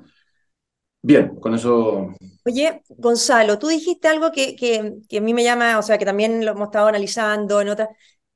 Bien, 1.02 1.36
con 1.38 1.54
eso. 1.54 2.14
Oye, 2.46 2.82
Gonzalo, 2.88 3.58
tú 3.58 3.68
dijiste 3.68 4.08
algo 4.08 4.32
que, 4.32 4.56
que, 4.56 4.94
que 5.06 5.18
a 5.18 5.20
mí 5.20 5.34
me 5.34 5.44
llama, 5.44 5.78
o 5.78 5.82
sea, 5.82 5.98
que 5.98 6.06
también 6.06 6.46
lo 6.46 6.52
hemos 6.52 6.68
estado 6.68 6.86
analizando 6.86 7.60
en 7.60 7.68
otras 7.68 7.90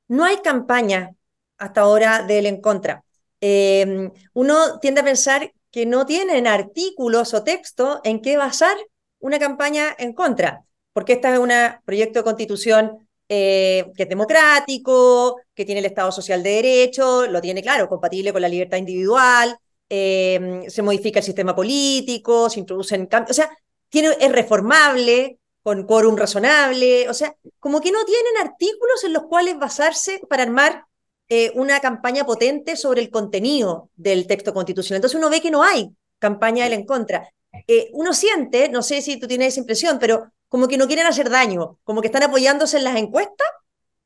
no 0.09 0.25
hay 0.25 0.37
campaña 0.37 1.15
hasta 1.57 1.81
ahora 1.81 2.23
del 2.23 2.45
en 2.45 2.61
contra. 2.61 3.03
Em, 3.41 4.11
uno 4.33 4.79
tiende 4.79 5.01
a 5.01 5.05
pensar 5.05 5.53
que 5.71 5.85
no 5.85 6.05
tienen 6.05 6.47
artículos 6.47 7.33
o 7.33 7.43
texto 7.43 8.01
en 8.03 8.21
qué 8.21 8.35
basar 8.37 8.75
una 9.19 9.39
campaña 9.39 9.95
en 9.97 10.13
contra, 10.13 10.65
porque 10.93 11.13
este 11.13 11.31
es 11.31 11.39
un 11.39 11.51
proyecto 11.85 12.19
de 12.19 12.23
constitución 12.23 13.07
eh, 13.29 13.85
que 13.95 14.03
es 14.03 14.09
democrático, 14.09 15.39
que 15.53 15.65
tiene 15.65 15.79
el 15.79 15.85
Estado 15.85 16.11
Social 16.11 16.41
de 16.41 16.49
Derecho, 16.49 17.27
lo 17.27 17.41
tiene, 17.41 17.61
claro, 17.61 17.87
compatible 17.87 18.33
con 18.33 18.41
la 18.41 18.49
libertad 18.49 18.77
individual, 18.77 19.57
em, 19.87 20.67
se 20.69 20.81
modifica 20.81 21.19
el 21.19 21.25
sistema 21.25 21.55
político, 21.55 22.49
se 22.49 22.59
introducen 22.59 23.05
cambios, 23.05 23.31
o 23.31 23.33
sea, 23.41 23.49
tiene, 23.89 24.09
es 24.19 24.31
reformable, 24.31 25.38
con 25.63 25.85
quórum 25.85 26.15
razonable, 26.15 27.09
o 27.09 27.13
sea, 27.13 27.35
como 27.59 27.81
que 27.81 27.91
no 27.91 28.05
tienen 28.05 28.37
artículos 28.41 29.03
en 29.03 29.13
los 29.13 29.23
cuales 29.23 29.57
basarse 29.57 30.21
para 30.29 30.43
armar 30.43 30.85
eh, 31.27 31.51
una 31.53 31.79
campaña 31.79 32.25
potente 32.25 32.75
sobre 32.75 33.01
el 33.01 33.11
contenido 33.11 33.89
del 33.95 34.25
texto 34.25 34.53
constitucional. 34.53 34.97
Entonces 34.97 35.17
uno 35.17 35.29
ve 35.29 35.41
que 35.41 35.51
no 35.51 35.63
hay 35.63 35.91
campaña 36.17 36.63
del 36.63 36.73
en 36.73 36.85
contra. 36.85 37.29
Eh, 37.67 37.89
uno 37.93 38.13
siente, 38.13 38.69
no 38.69 38.81
sé 38.81 39.01
si 39.01 39.19
tú 39.19 39.27
tienes 39.27 39.49
esa 39.49 39.59
impresión, 39.59 39.99
pero 39.99 40.31
como 40.47 40.67
que 40.67 40.77
no 40.77 40.87
quieren 40.87 41.05
hacer 41.05 41.29
daño, 41.29 41.77
como 41.83 42.01
que 42.01 42.07
están 42.07 42.23
apoyándose 42.23 42.77
en 42.77 42.83
las 42.85 42.95
encuestas, 42.97 43.47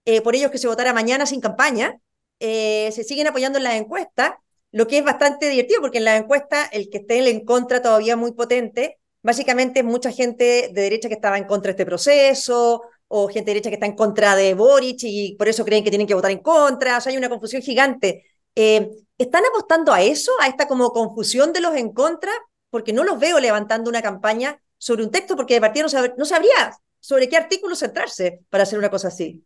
eh, 0.03 0.19
por 0.21 0.35
ellos 0.35 0.51
que 0.51 0.57
se 0.57 0.67
votara 0.67 0.91
mañana 0.91 1.25
sin 1.25 1.39
campaña, 1.39 1.97
se 2.39 3.05
siguen 3.05 3.27
apoyando 3.27 3.57
en 3.57 3.63
las 3.63 3.75
encuestas, 3.75 4.33
lo 4.71 4.85
que 4.85 4.97
es 4.97 5.05
bastante 5.05 5.49
divertido, 5.49 5.79
porque 5.79 5.99
en 5.99 6.03
las 6.03 6.19
encuestas 6.19 6.67
el 6.73 6.89
que 6.89 6.97
esté 6.97 7.29
en 7.29 7.45
contra 7.45 7.81
todavía 7.81 8.17
muy 8.17 8.33
potente, 8.33 8.99
básicamente 9.23 9.81
mucha 9.81 10.11
gente 10.11 10.69
de 10.73 10.81
derecha 10.81 11.07
que 11.07 11.15
estaba 11.15 11.37
en 11.37 11.45
contra 11.45 11.69
de 11.69 11.71
este 11.71 11.85
proceso, 11.85 12.83
o 13.07 13.27
gente 13.27 13.51
de 13.51 13.55
derecha 13.55 13.69
que 13.69 13.75
está 13.75 13.85
en 13.85 13.95
contra 13.95 14.35
de 14.35 14.53
Boric 14.53 14.99
y 15.03 15.35
por 15.37 15.47
eso 15.47 15.65
creen 15.65 15.83
que 15.83 15.89
tienen 15.89 16.07
que 16.07 16.15
votar 16.15 16.31
en 16.31 16.39
contra, 16.39 16.97
o 16.97 17.01
sea, 17.01 17.11
hay 17.11 17.17
una 17.17 17.29
confusión 17.29 17.61
gigante. 17.61 18.25
Eh, 18.55 18.89
¿Están 19.17 19.43
apostando 19.45 19.93
a 19.93 20.01
eso, 20.01 20.31
a 20.41 20.47
esta 20.47 20.67
como 20.67 20.91
confusión 20.91 21.53
de 21.53 21.61
los 21.61 21.75
en 21.75 21.93
contra? 21.93 22.31
Porque 22.69 22.93
no 22.93 23.03
los 23.03 23.19
veo 23.19 23.39
levantando 23.39 23.89
una 23.89 24.01
campaña 24.01 24.59
sobre 24.77 25.03
un 25.03 25.11
texto, 25.11 25.35
porque 25.35 25.53
de 25.53 25.61
partida 25.61 25.85
no, 26.17 26.25
sabría 26.25 26.75
sobre 26.99 27.29
qué 27.29 27.37
artículo 27.37 27.75
centrarse 27.75 28.41
para 28.49 28.63
hacer 28.63 28.79
una 28.79 28.89
cosa 28.89 29.09
así. 29.09 29.45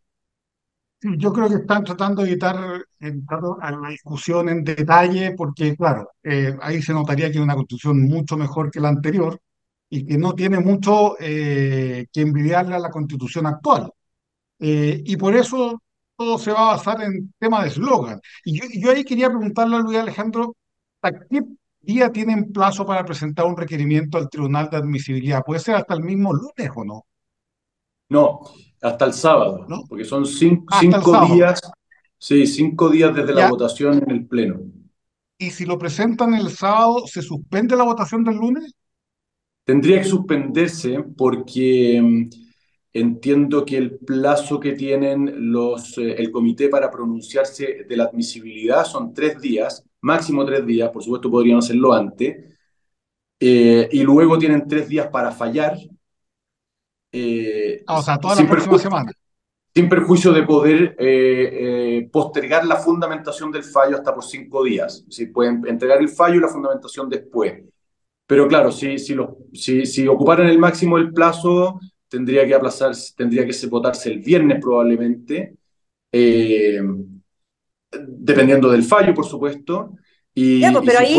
Yo 1.00 1.32
creo 1.32 1.48
que 1.48 1.56
están 1.56 1.84
tratando 1.84 2.22
de 2.22 2.30
evitar 2.30 2.56
entrar 2.98 3.40
a 3.60 3.70
la 3.70 3.90
discusión 3.90 4.48
en 4.48 4.64
detalle, 4.64 5.34
porque, 5.36 5.76
claro, 5.76 6.10
eh, 6.24 6.56
ahí 6.60 6.82
se 6.82 6.92
notaría 6.92 7.30
que 7.30 7.38
es 7.38 7.44
una 7.44 7.54
constitución 7.54 8.02
mucho 8.02 8.36
mejor 8.36 8.70
que 8.70 8.80
la 8.80 8.88
anterior, 8.88 9.38
y 9.90 10.06
que 10.06 10.18
no 10.18 10.34
tiene 10.34 10.58
mucho 10.60 11.16
eh, 11.18 12.06
que 12.12 12.20
envidiarle 12.20 12.74
a 12.74 12.80
la 12.80 12.90
constitución 12.90 13.46
actual. 13.46 13.90
Eh, 14.58 15.02
y 15.04 15.16
por 15.16 15.34
eso 15.34 15.80
todo 16.16 16.38
se 16.38 16.52
va 16.52 16.70
a 16.72 16.76
basar 16.76 17.02
en 17.02 17.32
tema 17.38 17.62
de 17.62 17.68
eslogan. 17.68 18.20
Y 18.44 18.58
yo, 18.58 18.66
yo, 18.74 18.90
ahí 18.90 19.04
quería 19.04 19.28
preguntarle 19.28 19.76
a 19.76 19.80
Luis 19.80 19.98
Alejandro, 19.98 20.56
¿a 21.02 21.12
qué 21.12 21.42
día 21.80 22.10
tienen 22.10 22.52
plazo 22.52 22.84
para 22.84 23.04
presentar 23.04 23.46
un 23.46 23.56
requerimiento 23.56 24.18
al 24.18 24.28
Tribunal 24.28 24.68
de 24.68 24.78
Admisibilidad? 24.78 25.44
¿Puede 25.44 25.60
ser 25.60 25.76
hasta 25.76 25.94
el 25.94 26.02
mismo 26.02 26.32
lunes 26.32 26.70
o 26.74 26.84
no? 26.84 27.06
No, 28.10 28.40
hasta 28.82 29.04
el 29.04 29.12
sábado, 29.12 29.66
¿no? 29.68 29.82
porque 29.88 30.04
son 30.04 30.26
cinco, 30.26 30.74
cinco 30.80 31.26
días, 31.26 31.60
sí, 32.16 32.46
cinco 32.46 32.88
días 32.88 33.14
desde 33.14 33.34
la 33.34 33.50
votación 33.50 34.02
en 34.02 34.10
el 34.10 34.26
Pleno. 34.26 34.60
¿Y 35.36 35.50
si 35.50 35.66
lo 35.66 35.78
presentan 35.78 36.34
el 36.34 36.50
sábado, 36.50 37.06
se 37.06 37.22
suspende 37.22 37.76
la 37.76 37.84
votación 37.84 38.24
del 38.24 38.36
lunes? 38.36 38.74
Tendría 39.68 39.98
que 39.98 40.08
suspenderse 40.08 41.04
porque 41.14 42.00
mm, 42.02 42.30
entiendo 42.94 43.66
que 43.66 43.76
el 43.76 43.98
plazo 43.98 44.58
que 44.58 44.72
tienen 44.72 45.52
los, 45.52 45.98
eh, 45.98 46.14
el 46.16 46.30
comité 46.30 46.70
para 46.70 46.90
pronunciarse 46.90 47.84
de 47.86 47.96
la 47.98 48.04
admisibilidad 48.04 48.86
son 48.86 49.12
tres 49.12 49.38
días, 49.38 49.84
máximo 50.00 50.46
tres 50.46 50.64
días, 50.64 50.88
por 50.88 51.04
supuesto 51.04 51.30
podrían 51.30 51.58
hacerlo 51.58 51.92
antes, 51.92 52.46
eh, 53.38 53.90
y 53.92 54.02
luego 54.04 54.38
tienen 54.38 54.66
tres 54.66 54.88
días 54.88 55.08
para 55.08 55.32
fallar. 55.32 55.76
Eh, 57.12 57.84
ah, 57.88 57.98
o 57.98 58.02
sea, 58.02 58.16
toda 58.16 58.36
la 58.36 58.48
próxima 58.48 58.78
semana. 58.78 59.12
Sin 59.74 59.86
perjuicio 59.86 60.32
de 60.32 60.44
poder 60.44 62.08
postergar 62.10 62.64
la 62.64 62.76
fundamentación 62.76 63.52
del 63.52 63.64
fallo 63.64 63.96
hasta 63.96 64.14
por 64.14 64.24
cinco 64.24 64.64
días. 64.64 65.04
Si 65.10 65.26
pueden 65.26 65.62
entregar 65.66 65.98
el 65.98 66.08
fallo 66.08 66.36
y 66.36 66.40
la 66.40 66.48
fundamentación 66.48 67.10
después. 67.10 67.64
Pero 68.28 68.46
claro, 68.46 68.70
si, 68.70 68.98
si, 68.98 69.14
lo, 69.14 69.38
si, 69.54 69.86
si 69.86 70.06
ocuparan 70.06 70.48
el 70.48 70.58
máximo 70.58 70.98
el 70.98 71.14
plazo, 71.14 71.80
tendría 72.08 72.46
que 72.46 72.54
aplazarse, 72.54 73.14
tendría 73.16 73.46
que 73.46 73.66
votarse 73.68 74.10
el 74.10 74.18
viernes 74.18 74.60
probablemente, 74.60 75.54
eh, 76.12 76.78
dependiendo 77.90 78.70
del 78.70 78.84
fallo, 78.84 79.14
por 79.14 79.24
supuesto. 79.24 79.94
Y, 80.34 80.60
pues, 80.60 80.84
pero 80.84 80.98
ahí, 80.98 81.18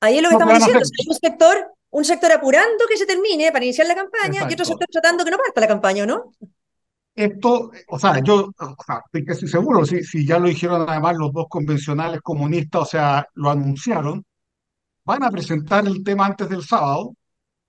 ahí 0.00 0.16
es 0.18 0.22
lo 0.22 0.28
que 0.28 0.34
estamos 0.34 0.58
diciendo. 0.58 0.80
Hay 0.80 1.06
un 1.08 1.14
sector, 1.14 1.56
un 1.88 2.04
sector 2.04 2.30
apurando 2.30 2.84
que 2.86 2.98
se 2.98 3.06
termine 3.06 3.50
para 3.50 3.64
iniciar 3.64 3.86
la 3.86 3.94
campaña 3.94 4.46
y 4.50 4.52
otro 4.52 4.66
sector 4.66 4.88
tratando 4.92 5.24
que 5.24 5.30
no 5.30 5.38
parta 5.38 5.62
la 5.62 5.68
campaña, 5.68 6.04
¿no? 6.04 6.34
Esto, 7.14 7.70
o 7.88 7.98
sea, 7.98 8.22
yo 8.22 8.52
o 8.58 8.76
sea, 8.86 9.00
estoy 9.06 9.24
casi 9.24 9.48
seguro, 9.48 9.86
si, 9.86 10.04
si 10.04 10.26
ya 10.26 10.38
lo 10.38 10.48
dijeron 10.48 10.84
además 10.86 11.16
los 11.16 11.32
dos 11.32 11.46
convencionales 11.48 12.20
comunistas, 12.20 12.82
o 12.82 12.84
sea, 12.84 13.26
lo 13.32 13.48
anunciaron, 13.48 14.22
van 15.06 15.22
a 15.24 15.30
presentar 15.30 15.86
el 15.86 16.02
tema 16.04 16.26
antes 16.26 16.48
del 16.48 16.64
sábado 16.64 17.14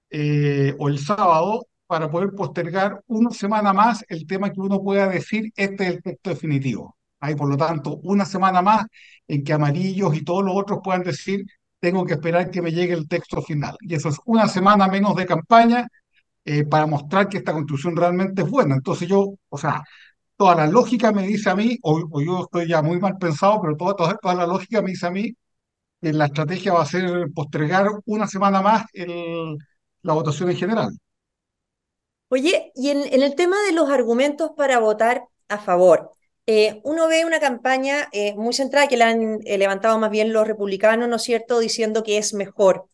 eh, 0.10 0.76
o 0.80 0.90
el 0.90 1.00
sábado 1.00 1.68
para 1.88 2.10
poder 2.12 2.32
postergar 2.36 3.02
una 3.08 3.32
semana 3.32 3.74
más 3.74 4.04
el 4.10 4.28
tema 4.28 4.52
que 4.52 4.60
uno 4.60 4.82
pueda 4.82 5.08
decir, 5.08 5.52
este 5.56 5.88
es 5.88 5.96
el 5.96 6.04
texto 6.04 6.30
definitivo. 6.32 6.98
Hay, 7.20 7.36
por 7.36 7.50
lo 7.50 7.58
tanto, 7.58 7.98
una 8.04 8.26
semana 8.26 8.62
más 8.62 8.86
en 9.28 9.44
que 9.44 9.54
amarillos 9.54 10.16
y 10.16 10.24
todos 10.24 10.44
los 10.44 10.56
otros 10.56 10.80
puedan 10.84 11.04
decir, 11.04 11.46
tengo 11.80 12.06
que 12.06 12.14
esperar 12.14 12.52
que 12.52 12.62
me 12.62 12.72
llegue 12.72 12.94
el 12.94 13.08
texto 13.08 13.42
final. 13.42 13.78
Y 13.82 13.96
eso 13.96 14.10
es 14.10 14.18
una 14.26 14.48
semana 14.48 14.88
menos 14.88 15.16
de 15.16 15.26
campaña 15.26 15.88
eh, 16.46 16.66
para 16.66 16.88
mostrar 16.88 17.30
que 17.30 17.38
esta 17.38 17.54
construcción 17.54 17.96
realmente 17.96 18.42
es 18.44 18.50
buena. 18.50 18.76
Entonces 18.76 19.08
yo, 19.08 19.36
o 19.50 19.58
sea, 19.58 19.84
toda 20.38 20.56
la 20.56 20.68
lógica 20.68 21.12
me 21.12 21.28
dice 21.28 21.50
a 21.50 21.56
mí, 21.56 21.78
o, 21.84 22.22
yo 22.22 22.44
estoy 22.44 22.68
ya 22.68 22.82
muy 22.82 23.00
mal 23.00 23.18
pensado, 23.18 23.62
pero 23.62 23.76
toda, 23.78 23.96
toda, 23.96 24.18
toda 24.18 24.36
la 24.36 24.48
lógica 24.48 24.82
me 24.82 24.92
dice 24.92 25.08
a 25.08 25.12
mí 25.12 25.34
la 26.02 26.26
estrategia 26.26 26.74
va 26.74 26.82
a 26.82 26.86
ser 26.86 27.28
postergar 27.34 27.88
una 28.06 28.28
semana 28.28 28.62
más 28.62 28.86
la 30.02 30.14
votación 30.14 30.50
en 30.50 30.58
general. 30.58 30.90
Oye, 32.30 32.72
y 32.76 32.90
en, 32.90 33.24
el 33.24 33.36
tema 33.36 33.62
de 33.64 33.72
los 33.72 33.90
argumentos 33.90 34.52
para 34.56 34.80
votar 34.80 35.26
a 35.48 35.58
favor, 35.60 36.12
eh, 36.46 36.82
uno 36.84 37.08
ve 37.08 37.26
una 37.26 37.40
campaña 37.40 38.10
eh, 38.12 38.36
muy 38.36 38.54
centrada 38.54 38.88
que 38.88 38.98
la 38.98 39.10
han 39.10 39.40
eh, 39.46 39.58
levantado 39.58 39.98
más 40.00 40.12
bien 40.12 40.34
los 40.34 40.48
republicanos, 40.48 41.08
¿no 41.08 41.16
es 41.18 41.24
cierto?, 41.24 41.60
diciendo 41.60 42.04
que 42.04 42.18
es 42.18 42.34
mejor. 42.34 42.90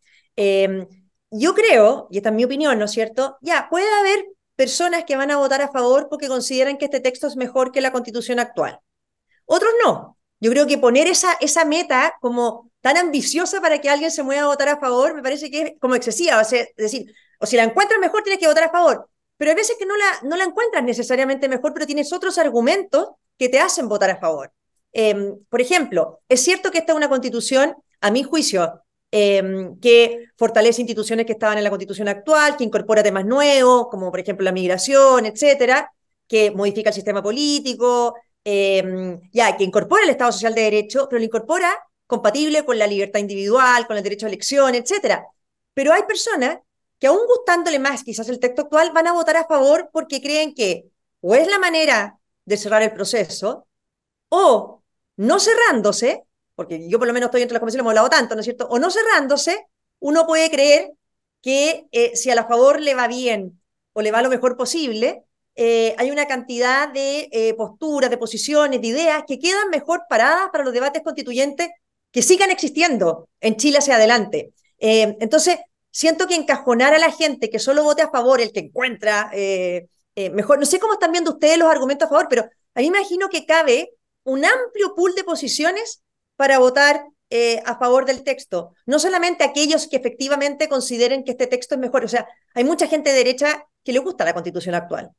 Yo 1.36 1.56
creo, 1.56 2.08
y 2.12 2.18
esta 2.18 2.30
es 2.30 2.36
mi 2.36 2.44
opinión, 2.44 2.78
¿no 2.78 2.86
es 2.86 2.92
cierto?, 2.92 3.38
ya, 3.42 3.68
puede 3.70 3.92
haber 4.00 4.26
personas 4.56 5.04
que 5.04 5.16
van 5.16 5.32
a 5.32 5.38
votar 5.38 5.62
a 5.62 5.72
favor 5.72 6.08
porque 6.10 6.28
consideran 6.28 6.78
que 6.78 6.86
este 6.86 7.00
texto 7.00 7.28
es 7.28 7.36
mejor 7.36 7.72
que 7.72 7.82
la 7.82 7.92
constitución 7.92 8.40
actual. 8.40 8.80
Otros 9.46 9.72
no. 9.84 10.18
Yo 10.44 10.52
creo 10.52 10.68
que 10.68 10.78
poner 10.78 11.08
esa, 11.08 11.32
esa 11.40 11.64
meta 11.64 12.16
como 12.20 12.70
tan 12.82 12.98
ambiciosa 12.98 13.62
para 13.62 13.80
que 13.80 13.90
alguien 13.90 14.12
se 14.12 14.24
mueva 14.24 14.42
a 14.44 14.48
votar 14.48 14.68
a 14.68 14.78
favor, 14.78 15.16
me 15.16 15.24
parece 15.24 15.50
que 15.50 15.62
es 15.62 15.74
como 15.80 15.96
excesiva. 15.96 16.42
O 16.42 16.44
sea, 16.44 16.64
es 16.64 16.76
decir, 16.76 17.14
o 17.40 17.46
si 17.46 17.56
la 17.56 17.64
encuentras 17.64 17.98
mejor, 17.98 18.24
tienes 18.24 18.42
que 18.42 18.48
votar 18.50 18.66
a 18.66 18.70
favor. 18.70 19.10
Pero 19.38 19.52
hay 19.52 19.56
veces 19.56 19.78
que 19.80 19.86
no 19.86 19.96
la, 19.96 20.06
no 20.24 20.36
la 20.36 20.44
encuentras 20.44 20.84
necesariamente 20.84 21.48
mejor, 21.48 21.74
pero 21.74 21.86
tienes 21.86 22.12
otros 22.12 22.38
argumentos 22.38 23.12
que 23.38 23.48
te 23.48 23.58
hacen 23.58 23.88
votar 23.88 24.10
a 24.10 24.18
favor. 24.18 24.52
Em, 24.92 25.38
por 25.48 25.62
ejemplo, 25.62 26.20
es 26.28 26.42
cierto 26.44 26.72
que 26.72 26.80
esta 26.80 26.92
es 26.92 26.98
una 26.98 27.08
constitución, 27.08 27.78
a 28.02 28.12
mi 28.12 28.24
juicio, 28.24 28.82
em, 29.12 29.80
que 29.80 30.26
fortalece 30.38 30.82
instituciones 30.82 31.26
que 31.26 31.32
estaban 31.34 31.58
en 31.58 31.64
la 31.64 31.70
constitución 31.70 32.10
actual, 32.10 32.58
que 32.58 32.66
incorpora 32.66 33.02
temas 33.02 33.26
nuevos, 33.26 33.88
como 33.90 34.12
por 34.12 34.20
ejemplo 34.20 34.44
la 34.44 34.52
migración, 34.52 35.26
etcétera, 35.26 35.90
que 36.28 36.52
modifica 36.52 36.90
el 36.90 36.96
sistema 36.96 37.24
político, 37.24 38.16
em, 38.44 39.22
ya, 39.32 39.56
que 39.58 39.64
incorpora 39.64 40.04
el 40.04 40.10
Estado 40.10 40.32
Social 40.32 40.56
de 40.56 40.62
Derecho, 40.62 41.08
pero 41.10 41.20
lo 41.20 41.26
incorpora 41.26 41.74
compatible 42.08 42.66
con 42.66 42.78
la 42.78 42.88
libertad 42.88 43.20
individual, 43.20 43.88
con 43.88 43.98
el 43.98 44.04
derecho 44.04 44.26
a 44.26 44.30
elección, 44.30 44.76
etc. 44.76 45.24
Pero 45.74 45.94
hay 45.94 46.04
personas 46.04 46.60
que 47.00 47.08
aún 47.08 47.20
gustándole 47.28 47.80
más 47.80 48.04
quizás 48.04 48.30
el 48.30 48.40
texto 48.40 48.64
actual, 48.64 48.92
van 48.94 49.08
a 49.08 49.14
votar 49.14 49.36
a 49.38 49.46
favor 49.46 49.90
porque 49.92 50.22
creen 50.22 50.54
que 50.54 50.86
o 51.22 51.36
es 51.36 51.48
la 51.48 51.60
manera 51.60 52.20
de 52.46 52.58
cerrar 52.58 52.82
el 52.82 52.94
proceso, 52.94 53.68
o 54.30 54.84
no 55.18 55.40
cerrándose, 55.40 56.26
porque 56.56 56.88
yo 56.90 57.00
por 57.00 57.08
lo 57.08 57.14
menos 57.14 57.28
estoy 57.28 57.42
entre 57.42 57.54
las 57.54 57.60
comisiones, 57.60 57.82
hemos 57.82 57.92
hablado 57.92 58.10
tanto, 58.10 58.36
¿no 58.36 58.42
es 58.42 58.46
cierto? 58.46 58.68
O 58.68 58.80
no 58.80 58.92
cerrándose, 58.92 59.68
uno 60.00 60.26
puede 60.28 60.50
creer 60.50 60.92
que 61.42 61.88
eh, 61.92 62.16
si 62.16 62.30
a 62.30 62.36
la 62.36 62.46
favor 62.46 62.80
le 62.82 62.96
va 62.96 63.08
bien 63.08 63.62
o 63.94 64.02
le 64.02 64.12
va 64.12 64.22
lo 64.22 64.30
mejor 64.30 64.58
posible, 64.58 65.24
eh, 65.56 65.96
hay 65.98 66.12
una 66.12 66.26
cantidad 66.26 66.90
de 66.90 67.30
eh, 67.32 67.54
posturas, 67.56 68.10
de 68.10 68.18
posiciones, 68.18 68.82
de 68.82 68.88
ideas 68.88 69.24
que 69.28 69.40
quedan 69.40 69.70
mejor 69.70 70.04
paradas 70.10 70.50
para 70.52 70.64
los 70.64 70.74
debates 70.74 71.04
constituyentes 71.04 71.70
que 72.12 72.22
sigan 72.22 72.52
existiendo 72.52 73.28
en 73.42 73.56
Chile 73.58 73.80
hacia 73.80 73.96
adelante. 73.96 74.54
entonces, 74.80 75.58
siento 75.92 76.28
que 76.28 76.36
encajonar 76.36 76.94
a 76.94 77.00
la 77.00 77.12
gente 77.12 77.50
que 77.50 77.60
solo 77.60 77.84
vote 77.84 78.02
a 78.02 78.10
favor, 78.10 78.42
el 78.42 78.52
que 78.52 78.60
encuentra 78.60 79.32
mejor, 80.32 80.60
no 80.60 80.66
sé 80.66 80.80
cómo 80.80 80.94
están 80.94 81.12
viendo 81.12 81.32
ustedes 81.32 81.58
los 81.58 81.70
argumentos 81.70 82.06
a 82.06 82.10
favor, 82.10 82.28
pero 82.30 82.44
a 82.76 82.80
mí 82.80 82.92
me 82.92 83.00
imagino 83.00 83.30
que 83.30 83.46
cabe 83.46 83.94
un 84.24 84.46
amplio 84.46 84.94
pool 84.96 85.16
de 85.16 85.24
posiciones 85.24 86.04
para 86.36 86.60
votar 86.60 87.06
eh, 87.30 87.62
a 87.66 87.78
favor 87.80 88.06
del 88.06 88.24
texto. 88.24 88.76
No 88.86 89.00
solamente 89.00 89.44
aquellos 89.44 89.88
que 89.88 89.98
efectivamente 89.98 90.70
consideren 90.70 91.24
que 91.24 91.32
este 91.32 91.48
texto 91.48 91.74
es 91.76 91.82
mejor. 91.82 92.06
O 92.06 92.08
sea, 92.08 92.28
hay 92.54 92.64
mucha 92.64 92.88
gente 92.88 93.10
de 93.12 93.18
derecha 93.18 93.66
que 93.84 93.92
le 93.92 94.00
gusta 94.00 94.24
la 94.24 94.34
constitución 94.34 94.76
actual. 94.76 95.12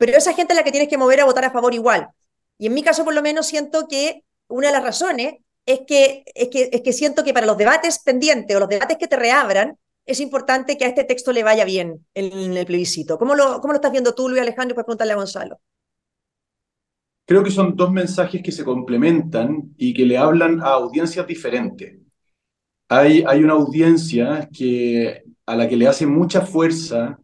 Pero 0.00 0.16
esa 0.16 0.32
gente 0.32 0.54
es 0.54 0.56
la 0.56 0.64
que 0.64 0.70
tienes 0.70 0.88
que 0.88 0.96
mover 0.96 1.20
a 1.20 1.26
votar 1.26 1.44
a 1.44 1.50
favor 1.50 1.74
igual. 1.74 2.08
Y 2.56 2.68
en 2.68 2.72
mi 2.72 2.82
caso, 2.82 3.04
por 3.04 3.12
lo 3.12 3.20
menos, 3.20 3.46
siento 3.46 3.86
que 3.86 4.24
una 4.48 4.68
de 4.68 4.72
las 4.72 4.82
razones 4.82 5.34
es 5.66 5.80
que, 5.86 6.24
es 6.34 6.48
que, 6.48 6.70
es 6.72 6.80
que 6.80 6.94
siento 6.94 7.22
que 7.22 7.34
para 7.34 7.44
los 7.44 7.58
debates 7.58 7.98
pendientes 7.98 8.56
o 8.56 8.60
los 8.60 8.68
debates 8.70 8.96
que 8.96 9.08
te 9.08 9.16
reabran, 9.16 9.76
es 10.06 10.20
importante 10.20 10.78
que 10.78 10.86
a 10.86 10.88
este 10.88 11.04
texto 11.04 11.32
le 11.32 11.42
vaya 11.42 11.66
bien 11.66 12.06
en, 12.14 12.56
el 12.56 12.64
plebiscito. 12.64 13.18
¿Cómo 13.18 13.34
lo, 13.34 13.60
¿Cómo 13.60 13.74
lo 13.74 13.76
estás 13.76 13.92
viendo 13.92 14.14
tú, 14.14 14.30
Luis 14.30 14.40
Alejandro? 14.40 14.74
Puedes 14.74 14.86
preguntarle 14.86 15.12
a 15.12 15.16
Gonzalo. 15.16 15.60
Creo 17.26 17.44
que 17.44 17.50
son 17.50 17.76
dos 17.76 17.92
mensajes 17.92 18.42
que 18.42 18.52
se 18.52 18.64
complementan 18.64 19.74
y 19.76 19.92
que 19.92 20.06
le 20.06 20.16
hablan 20.16 20.62
a 20.62 20.68
audiencias 20.68 21.26
diferentes. 21.26 21.98
Hay, 22.88 23.22
hay 23.26 23.44
una 23.44 23.52
audiencia 23.52 24.48
que, 24.50 25.24
a 25.44 25.56
la 25.56 25.68
que 25.68 25.76
le 25.76 25.88
hace 25.88 26.06
mucha 26.06 26.40
fuerza 26.40 27.20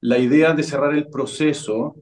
la 0.00 0.18
idea 0.18 0.54
de 0.54 0.62
cerrar 0.62 0.94
el 0.94 1.08
proceso 1.08 1.96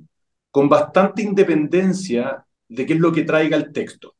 con 0.51 0.69
bastante 0.69 1.23
independencia 1.23 2.45
de 2.69 2.87
qué 2.87 2.95
es 2.95 3.01
lo 3.01 3.13
que 3.13 3.25
traiga 3.25 3.57
el 3.57 3.73
texto. 3.73 4.17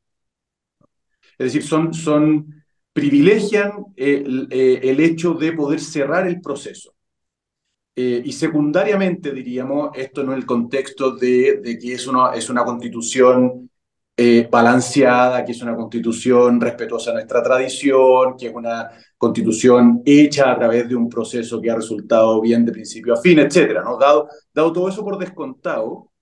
Es 1.39 1.53
decir, 1.53 1.63
son, 1.63 2.65
privilegian 2.93 3.87
el, 3.97 4.49
eh, 4.51 4.81
el 4.83 5.01
hecho 5.01 5.35
de 5.35 5.53
poder 5.53 5.81
cerrar 5.81 6.27
el 6.27 6.41
proceso. 6.41 6.95
Eh, 8.01 8.23
y 8.25 8.31
secundariamente, 8.31 9.33
diríamos, 9.33 9.91
esto 9.97 10.23
es 10.23 10.29
el 10.29 10.47
contexto 10.47 11.17
de, 11.17 11.61
que 11.81 11.95
es 11.95 12.07
una, 12.07 12.33
es 12.33 12.49
una 12.49 12.65
constitución 12.65 13.69
eh, 14.17 14.49
balanceada, 14.49 15.45
que 15.45 15.51
es 15.51 15.61
una 15.63 15.75
constitución 15.75 16.61
respetuosa 16.61 17.11
a 17.11 17.15
nuestra 17.15 17.43
tradición, 17.43 18.37
que 18.39 18.47
es 18.47 18.55
una 18.55 18.89
constitución 19.17 20.01
hecha 20.05 20.53
a 20.53 20.57
través 20.57 20.89
de 20.89 20.95
un 20.95 21.09
proceso 21.09 21.61
que 21.61 21.73
ha 21.73 21.75
resultado 21.75 22.41
bien 22.41 22.65
de 22.65 22.71
principio 22.71 23.15
a 23.15 23.21
fin, 23.21 23.41
etc. 23.41 23.83
¿no? 23.83 23.99
Dado, 23.99 24.29
dado 24.55 24.73
todo 24.73 24.89
eso 24.89 25.05
por 25.05 25.19
descontado, 25.19 26.13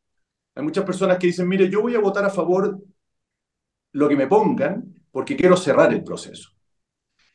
hay 0.56 0.62
muchas 0.62 0.84
personas 0.84 1.18
que 1.18 1.26
dicen, 1.26 1.46
mire, 1.46 1.68
yo 1.68 1.82
voy 1.82 1.94
a 1.94 2.00
votar 2.00 2.24
a 2.24 2.30
favor 2.30 2.80
lo 3.92 4.08
que 4.08 4.16
me 4.16 4.26
pongan 4.26 4.94
porque 5.10 5.36
quiero 5.36 5.54
cerrar 5.54 5.92
el 5.92 6.02
proceso. 6.02 6.50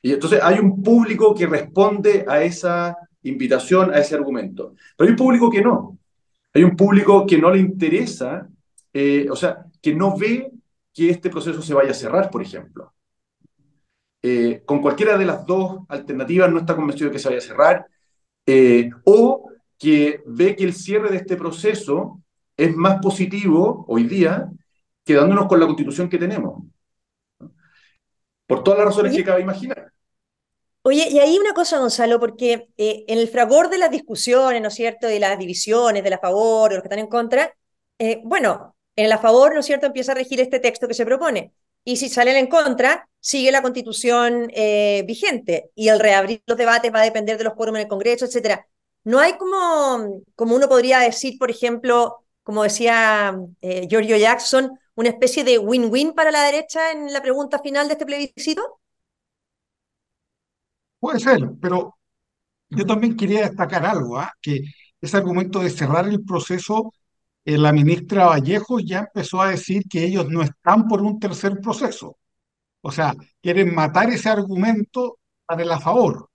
Y 0.01 0.12
entonces 0.12 0.40
hay 0.42 0.58
un 0.58 0.82
público 0.82 1.36
que 1.36 1.46
responde 1.46 2.25
a 2.28 2.42
esa 2.42 2.98
invitación 3.22 3.93
a 3.93 4.00
ese 4.00 4.15
argumento. 4.15 4.74
Pero 4.98 5.08
hay 5.08 5.12
un 5.12 5.17
público 5.17 5.52
que 5.52 5.62
no. 5.62 6.00
Hay 6.52 6.63
un 6.63 6.76
público 6.76 7.26
que 7.28 7.38
no 7.38 7.52
le 7.52 7.60
interesa, 7.60 8.50
eh, 8.91 9.28
o 9.30 9.36
sea, 9.36 9.65
que 9.80 9.93
no 9.93 10.17
ve 10.17 10.52
que 10.91 11.12
este 11.12 11.30
proceso 11.30 11.62
se 11.62 11.76
vaya 11.76 11.91
a 11.91 11.95
cerrar, 11.95 12.32
por 12.32 12.41
ejemplo. 12.41 12.91
Eh, 14.24 14.63
con 14.65 14.82
cualquiera 14.82 15.15
de 15.15 15.26
las 15.26 15.45
dos 15.45 15.82
alternativas 15.89 16.52
no 16.52 16.58
está 16.58 16.76
convencido 16.76 17.10
de 17.10 17.13
que 17.13 17.19
se 17.19 17.30
vaya 17.30 17.39
a 17.39 17.41
cerrar, 17.41 17.86
eh, 18.48 18.89
o 19.04 19.48
que 19.78 20.22
ve 20.26 20.56
que 20.56 20.63
el 20.63 20.74
cierre 20.74 21.10
de 21.10 21.17
este 21.17 21.38
proceso 21.38 22.22
es 22.58 22.76
más 22.76 23.00
positivo 23.02 23.86
hoy 23.88 24.04
día 24.04 24.50
quedándonos 25.04 25.48
con 25.48 25.60
la 25.60 25.66
constitución 25.66 26.10
que 26.10 26.18
tenemos. 26.18 26.64
Por 28.46 28.64
todas 28.64 28.80
las 28.80 28.88
razones 28.88 29.16
que 29.16 29.24
cabe 29.24 29.42
imaginar. 29.42 29.92
Oye, 30.84 31.08
y 31.10 31.20
ahí 31.20 31.38
una 31.38 31.54
cosa, 31.54 31.78
Gonzalo, 31.78 32.20
porque 32.20 32.68
eh, 32.76 33.06
en 33.08 33.20
el 33.20 33.28
fragor 33.28 33.70
de 33.70 33.78
las 33.78 33.92
discusiones, 33.92 34.62
¿no 34.62 34.70
es 34.70 34.74
cierto?, 34.74 35.08
de 35.08 35.20
las 35.20 35.38
divisiones, 35.38 36.04
de 36.04 36.10
la 36.10 36.18
favor, 36.18 36.70
de 36.70 36.76
los 36.76 36.82
que 36.82 36.88
están 36.88 37.00
en 37.00 37.08
contra, 37.08 37.56
eh, 38.00 38.20
bueno, 38.24 38.76
en 38.96 39.08
la 39.08 39.20
favor, 39.20 39.54
¿no 39.54 39.60
es 39.60 39.66
cierto?, 39.68 39.86
empieza 39.86 40.14
a 40.14 40.16
regir 40.16 40.42
este 40.42 40.60
texto 40.60 40.88
que 40.88 40.96
se 40.96 41.06
propone. 41.06 41.54
Y 41.84 41.98
si 41.98 42.10
sale 42.10 42.38
en 42.38 42.48
contra, 42.48 43.08
sigue 43.20 43.52
la 43.52 43.62
constitución 43.62 44.52
eh, 44.54 45.04
vigente. 45.08 45.70
Y 45.76 45.90
el 45.90 46.00
reabrir 46.00 46.42
los 46.48 46.58
debates 46.58 46.94
va 46.94 47.02
a 47.02 47.06
depender 47.06 47.38
de 47.38 47.44
los 47.44 47.54
quórum 47.54 47.76
en 47.76 47.84
el 47.84 47.88
Congreso, 47.88 48.26
etcétera. 48.26 48.68
No 49.04 49.20
hay 49.20 49.34
como, 49.38 50.24
como 50.36 50.56
uno 50.56 50.68
podría 50.68 51.00
decir, 51.00 51.38
por 51.40 51.50
ejemplo, 51.52 52.20
como 52.43 52.63
decía 52.63 53.38
Giorgio 53.89 54.17
Jackson, 54.17 54.71
una 54.95 55.10
especie 55.10 55.43
de 55.43 55.58
win-win 55.58 56.13
para 56.13 56.32
la 56.32 56.43
derecha 56.43 56.91
en 56.91 57.12
la 57.12 57.21
pregunta 57.21 57.60
final 57.60 57.88
de 57.88 57.93
este 57.93 58.06
plebiscito. 58.06 58.80
Puede 60.99 61.19
ser, 61.19 61.49
pero 61.60 61.95
yo 62.69 62.86
también 62.86 63.17
quería 63.17 63.41
destacar 63.41 63.86
algo, 63.86 64.17
¿ah? 64.17 64.32
que 64.41 64.62
ese 64.99 65.17
argumento 65.17 65.60
de 65.60 65.69
cerrar 65.69 66.08
el 66.08 66.23
proceso, 66.23 66.93
eh, 67.45 67.58
la 67.58 67.73
ministra 67.73 68.27
Vallejo 68.27 68.80
ya 68.80 68.99
empezó 68.99 69.41
a 69.41 69.49
decir 69.49 69.84
que 69.89 70.06
ellos 70.06 70.30
no 70.30 70.41
están 70.43 70.88
por 70.88 71.01
un 71.01 71.19
tercer 71.19 71.60
proceso. 71.60 72.17
O 72.82 72.91
sea, 72.91 73.13
quieren 73.41 73.73
matar 73.75 74.10
ese 74.10 74.30
argumento 74.30 75.19
para 75.45 75.63
el 75.63 75.71
a 75.71 75.80
favor. 75.80 76.30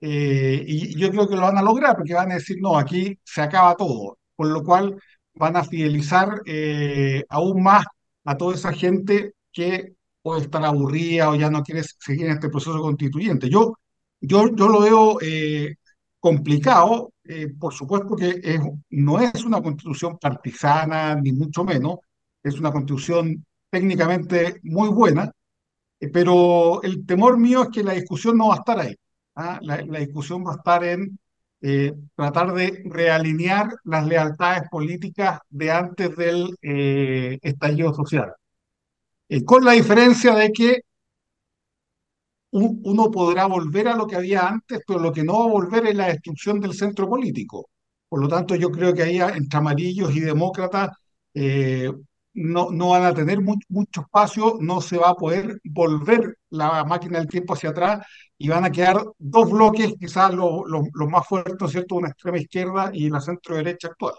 Eh, 0.00 0.64
y 0.66 0.98
yo 0.98 1.10
creo 1.10 1.28
que 1.28 1.36
lo 1.36 1.42
van 1.42 1.58
a 1.58 1.62
lograr 1.62 1.96
porque 1.96 2.14
van 2.14 2.30
a 2.32 2.34
decir, 2.36 2.58
no, 2.60 2.78
aquí 2.78 3.18
se 3.24 3.42
acaba 3.42 3.76
todo. 3.76 4.18
Por 4.36 4.48
lo 4.48 4.62
cual 4.64 4.96
van 5.40 5.56
a 5.56 5.64
fidelizar 5.64 6.42
eh, 6.46 7.24
aún 7.28 7.62
más 7.62 7.84
a 8.24 8.36
toda 8.36 8.54
esa 8.54 8.72
gente 8.72 9.34
que 9.52 9.94
puede 10.22 10.42
estar 10.42 10.64
aburrida 10.64 11.30
o 11.30 11.34
ya 11.34 11.50
no 11.50 11.62
quiere 11.62 11.82
seguir 11.82 12.26
en 12.26 12.32
este 12.32 12.50
proceso 12.50 12.80
constituyente. 12.80 13.48
Yo 13.48 13.74
yo, 14.20 14.54
yo 14.54 14.68
lo 14.68 14.80
veo 14.80 15.18
eh, 15.22 15.76
complicado, 16.18 17.12
eh, 17.24 17.48
por 17.58 17.72
supuesto 17.72 18.16
que 18.16 18.60
no 18.90 19.20
es 19.20 19.44
una 19.44 19.62
constitución 19.62 20.18
partisana, 20.18 21.14
ni 21.14 21.32
mucho 21.32 21.64
menos, 21.64 21.98
es 22.42 22.58
una 22.58 22.72
constitución 22.72 23.44
técnicamente 23.70 24.60
muy 24.64 24.88
buena, 24.90 25.32
pero 26.12 26.82
el 26.82 27.06
temor 27.06 27.38
mío 27.38 27.62
es 27.64 27.68
que 27.70 27.82
la 27.84 27.92
discusión 27.94 28.36
no 28.38 28.48
va 28.48 28.54
a 28.56 28.58
estar 28.58 28.80
ahí. 28.80 28.96
¿ah? 29.36 29.58
La, 29.62 29.78
discusión 29.78 30.44
va 30.46 30.52
a 30.52 30.56
estar 30.56 30.84
en 30.84 31.18
tratar 32.16 32.54
de 32.54 32.82
realinear 32.86 33.68
las 33.84 34.06
lealtades 34.06 34.62
políticas 34.70 35.40
de 35.50 35.70
antes 35.70 36.16
del 36.16 36.56
estallido 36.62 37.94
social. 37.94 38.32
con 39.46 39.64
la 39.64 39.72
diferencia 39.72 40.34
de 40.34 40.52
que 40.52 40.80
uno 42.52 43.10
podrá 43.10 43.46
volver 43.46 43.88
a 43.88 43.96
lo 43.96 44.06
que 44.06 44.16
había 44.16 44.48
antes, 44.48 44.80
pero 44.86 44.98
lo 44.98 45.12
que 45.12 45.22
no 45.24 45.38
va 45.40 45.44
a 45.44 45.48
volver 45.48 45.86
es 45.86 45.94
la 45.94 46.08
destrucción 46.08 46.60
del 46.60 46.74
centro 46.74 47.08
político. 47.08 47.68
Por 48.08 48.20
lo 48.20 48.28
tanto, 48.28 48.56
yo 48.56 48.70
creo 48.70 48.92
que 48.94 49.02
ahí 49.04 49.18
entre 49.20 49.58
amarillos 49.58 50.14
y 50.14 50.20
demócratas 50.20 50.90
eh, 51.34 51.90
no, 52.34 52.70
no 52.70 52.90
van 52.90 53.04
a 53.04 53.14
tener 53.14 53.40
mucho 53.40 54.02
espacio, 54.02 54.56
no 54.60 54.80
se 54.80 54.96
va 54.98 55.10
a 55.10 55.14
poder 55.16 55.60
volver 55.64 56.36
la 56.50 56.84
máquina 56.84 57.18
del 57.18 57.28
tiempo 57.28 57.54
hacia 57.54 57.70
atrás 57.70 58.06
y 58.38 58.48
van 58.48 58.64
a 58.64 58.70
quedar 58.72 59.04
dos 59.18 59.50
bloques, 59.50 59.94
quizás 59.98 60.32
los, 60.34 60.62
los 60.66 61.08
más 61.08 61.26
fuertes, 61.26 61.70
¿cierto? 61.70 61.96
Una 61.96 62.08
extrema 62.10 62.38
izquierda 62.38 62.90
y 62.92 63.10
la 63.10 63.20
centro 63.20 63.56
derecha 63.56 63.88
actual. 63.88 64.14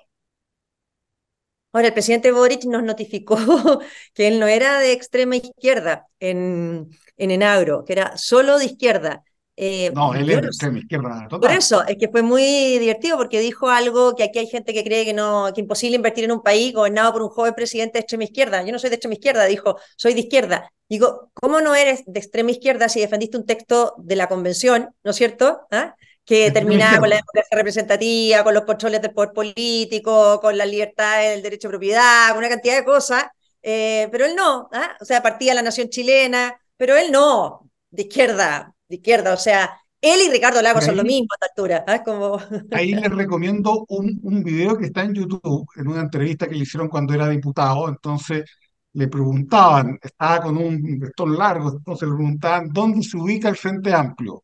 Ahora, 1.73 1.87
el 1.87 1.93
presidente 1.93 2.31
Boric 2.31 2.65
nos 2.65 2.83
notificó 2.83 3.37
que 4.13 4.27
él 4.27 4.39
no 4.39 4.47
era 4.47 4.79
de 4.79 4.91
extrema 4.91 5.37
izquierda 5.37 6.07
en, 6.19 6.89
en 7.17 7.31
Enagro, 7.31 7.85
que 7.85 7.93
era 7.93 8.17
solo 8.17 8.57
de 8.59 8.65
izquierda. 8.65 9.23
Eh, 9.55 9.91
no, 9.93 10.13
él 10.13 10.29
es 10.29 10.41
de 10.41 10.47
extrema 10.47 10.79
izquierda 10.79 11.27
total. 11.29 11.49
Por 11.49 11.51
eso, 11.51 11.85
es 11.85 11.97
que 11.97 12.07
fue 12.09 12.21
muy 12.21 12.77
divertido 12.79 13.17
porque 13.17 13.39
dijo 13.39 13.69
algo 13.69 14.15
que 14.15 14.23
aquí 14.23 14.39
hay 14.39 14.47
gente 14.47 14.73
que 14.73 14.83
cree 14.83 15.05
que 15.05 15.13
no, 15.13 15.51
que 15.53 15.61
imposible 15.61 15.97
invertir 15.97 16.23
en 16.23 16.31
un 16.31 16.41
país 16.41 16.73
gobernado 16.73 17.13
por 17.13 17.21
un 17.21 17.29
joven 17.29 17.53
presidente 17.53 17.97
de 17.97 18.01
extrema 18.01 18.23
izquierda. 18.23 18.63
Yo 18.63 18.71
no 18.71 18.79
soy 18.79 18.89
de 18.89 18.95
extrema 18.95 19.13
izquierda, 19.13 19.45
dijo, 19.45 19.77
soy 19.97 20.13
de 20.13 20.21
izquierda. 20.21 20.71
Digo, 20.89 21.31
¿cómo 21.33 21.61
no 21.61 21.75
eres 21.75 22.03
de 22.05 22.19
extrema 22.19 22.51
izquierda 22.51 22.89
si 22.89 23.01
defendiste 23.01 23.37
un 23.37 23.45
texto 23.45 23.93
de 23.97 24.15
la 24.15 24.27
convención, 24.27 24.89
¿no 25.03 25.11
es 25.11 25.17
cierto? 25.17 25.61
¿Ah? 25.71 25.95
que 26.23 26.51
terminaba 26.51 26.99
con 26.99 27.09
la 27.09 27.15
democracia 27.17 27.57
representativa, 27.57 28.43
con 28.43 28.53
los 28.53 28.63
controles 28.63 29.01
del 29.01 29.11
poder 29.11 29.33
político, 29.33 30.39
con 30.39 30.57
la 30.57 30.65
libertad 30.65 31.19
del 31.21 31.41
derecho 31.41 31.67
de 31.67 31.71
propiedad, 31.71 32.29
con 32.29 32.37
una 32.37 32.49
cantidad 32.49 32.77
de 32.77 32.85
cosas, 32.85 33.25
eh, 33.61 34.07
pero 34.11 34.25
él 34.25 34.35
no, 34.35 34.69
¿ah? 34.71 34.95
o 34.99 35.05
sea, 35.05 35.21
partía 35.21 35.53
la 35.53 35.61
nación 35.61 35.89
chilena, 35.89 36.59
pero 36.77 36.95
él 36.95 37.11
no, 37.11 37.69
de 37.89 38.03
izquierda, 38.03 38.73
de 38.91 38.97
izquierda, 38.97 39.33
o 39.33 39.37
sea, 39.37 39.71
él 40.01 40.19
y 40.27 40.31
Ricardo 40.31 40.61
Lagos 40.61 40.83
son 40.83 40.97
lo 40.97 41.03
mismo 41.03 41.27
a 41.31 41.35
esta 41.35 41.47
altura. 41.47 41.83
¿ah? 41.87 42.03
Como... 42.03 42.39
ahí 42.71 42.93
les 42.93 43.11
recomiendo 43.11 43.85
un, 43.89 44.19
un 44.23 44.43
video 44.43 44.77
que 44.77 44.85
está 44.85 45.03
en 45.03 45.13
YouTube, 45.13 45.67
en 45.75 45.87
una 45.87 46.01
entrevista 46.01 46.47
que 46.47 46.55
le 46.55 46.63
hicieron 46.63 46.89
cuando 46.89 47.13
era 47.13 47.29
diputado, 47.29 47.87
entonces 47.87 48.45
le 48.93 49.07
preguntaban, 49.07 49.99
estaba 50.01 50.41
con 50.41 50.57
un 50.57 50.99
vestón 50.99 51.37
largo, 51.37 51.69
entonces 51.69 52.09
le 52.09 52.15
preguntaban, 52.15 52.69
¿dónde 52.69 53.03
se 53.03 53.17
ubica 53.17 53.47
el 53.49 53.55
Frente 53.55 53.93
Amplio? 53.93 54.43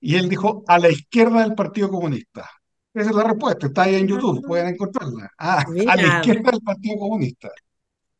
Y 0.00 0.16
él 0.16 0.28
dijo, 0.28 0.62
a 0.66 0.78
la 0.78 0.90
izquierda 0.90 1.42
del 1.42 1.54
Partido 1.54 1.88
Comunista. 1.88 2.48
Esa 2.94 3.10
es 3.10 3.16
la 3.16 3.24
respuesta, 3.24 3.66
está 3.66 3.82
ahí 3.82 3.94
en 3.94 4.06
YouTube, 4.06 4.40
ah. 4.44 4.46
pueden 4.46 4.68
encontrarla. 4.68 5.30
Ah, 5.38 5.64
a 5.88 5.96
la 5.96 6.18
izquierda 6.18 6.50
del 6.50 6.60
Partido 6.60 6.98
Comunista. 6.98 7.48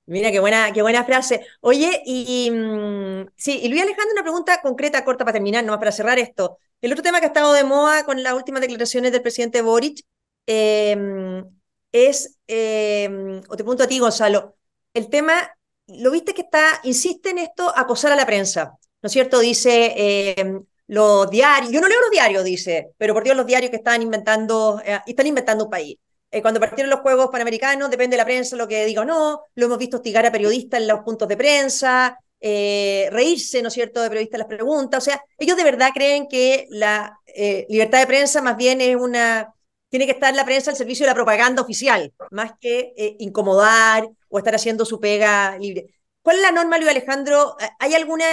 Mira, 0.07 0.31
qué 0.33 0.41
buena, 0.41 0.73
qué 0.73 0.83
buena 0.83 1.05
frase. 1.05 1.47
Oye, 1.61 2.03
y, 2.05 2.51
mm, 2.51 3.29
sí, 3.37 3.61
y 3.63 3.69
Luis 3.69 3.83
Alejandro, 3.83 4.13
una 4.13 4.23
pregunta 4.23 4.61
concreta, 4.61 5.05
corta 5.05 5.25
para 5.25 5.35
terminar, 5.35 5.65
nomás 5.65 5.79
para 5.79 5.93
cerrar 5.93 6.19
esto. 6.19 6.59
El 6.81 6.93
otro 6.93 7.03
tema 7.05 7.21
que 7.21 7.27
ha 7.27 7.29
estado 7.29 7.53
de 7.53 7.63
moda 7.65 8.05
con 8.05 8.23
las 8.23 8.35
últimas 8.35 8.61
declaraciones 8.61 9.13
del 9.13 9.23
presidente 9.23 9.63
Boric 9.63 10.01
em, 10.47 11.45
es, 11.93 12.37
em, 12.49 13.39
o 13.49 13.57
te 13.57 13.63
pregunto 13.63 13.85
a 13.85 13.87
ti, 13.87 13.99
Gonzalo, 14.01 14.57
el 14.93 15.09
tema, 15.09 15.55
lo 15.87 16.11
viste 16.11 16.35
que 16.35 16.43
está, 16.43 16.81
insiste 16.83 17.31
en 17.31 17.39
esto, 17.39 17.73
acosar 17.77 18.11
a 18.13 18.17
la 18.17 18.27
prensa, 18.27 18.65
¿no 19.03 19.07
es 19.07 19.13
cierto? 19.13 19.39
Dice 19.39 19.95
em, 20.37 20.65
los 20.89 21.31
diarios, 21.31 21.71
yo 21.73 21.81
no 21.81 21.87
leo 21.89 22.01
los 22.01 22.11
diarios, 22.11 22.43
dice, 22.45 22.91
pero 22.99 23.15
por 23.15 23.23
Dios 23.25 23.37
los 23.37 23.47
diarios 23.47 23.71
que 23.71 23.77
están 23.77 24.03
inventando, 24.03 24.81
eh, 24.85 24.99
están 25.07 25.27
inventando 25.29 25.65
un 25.65 25.71
país. 25.71 25.97
Eh, 26.33 26.41
cuando 26.41 26.59
partieron 26.61 26.89
los 26.89 27.01
Juegos 27.01 27.29
Panamericanos, 27.31 27.91
depende 27.91 28.15
de 28.15 28.19
la 28.23 28.25
prensa 28.25 28.57
lo 28.57 28.67
que 28.67 28.87
diga 28.87 29.03
o 29.03 29.05
no, 29.05 29.43
lo 29.55 29.67
hemos 29.67 29.77
visto 29.77 29.99
hostigar 29.99 30.25
a 30.25 30.33
periodistas 30.33 30.81
en 30.81 30.89
los 30.89 31.01
puntos 31.01 31.29
de 31.29 31.37
prensa, 31.37 32.19
eh, 32.41 33.11
reírse, 33.13 33.61
¿no 33.61 33.69
es 33.69 33.75
cierto?, 33.75 34.01
de 34.01 34.09
periodistas 34.09 34.39
las 34.39 34.49
preguntas. 34.49 35.03
O 35.03 35.05
sea, 35.05 35.23
ellos 35.37 35.59
de 35.59 35.65
verdad 35.65 35.91
creen 35.93 36.27
que 36.29 36.67
la 36.71 37.19
eh, 37.27 37.67
libertad 37.69 38.01
de 38.01 38.07
prensa 38.07 38.41
más 38.41 38.57
bien 38.57 38.81
es 38.81 38.97
una, 38.97 39.53
tiene 39.91 40.07
que 40.07 40.13
estar 40.13 40.35
la 40.35 40.47
prensa 40.47 40.71
al 40.71 40.77
servicio 40.79 41.05
de 41.05 41.11
la 41.11 41.15
propaganda 41.15 41.61
oficial, 41.61 42.11
más 42.31 42.53
que 42.59 42.95
incomodar 43.19 44.09
o 44.31 44.39
estar 44.39 44.55
haciendo 44.55 44.87
su 44.87 44.99
pega 44.99 45.59
libre. 45.59 45.85
¿Cuál 46.23 46.37
es 46.37 46.43
la 46.43 46.53
norma, 46.53 46.79
Luis 46.79 46.89
Alejandro? 46.89 47.57
¿Hay 47.79 47.95
alguna 47.95 48.25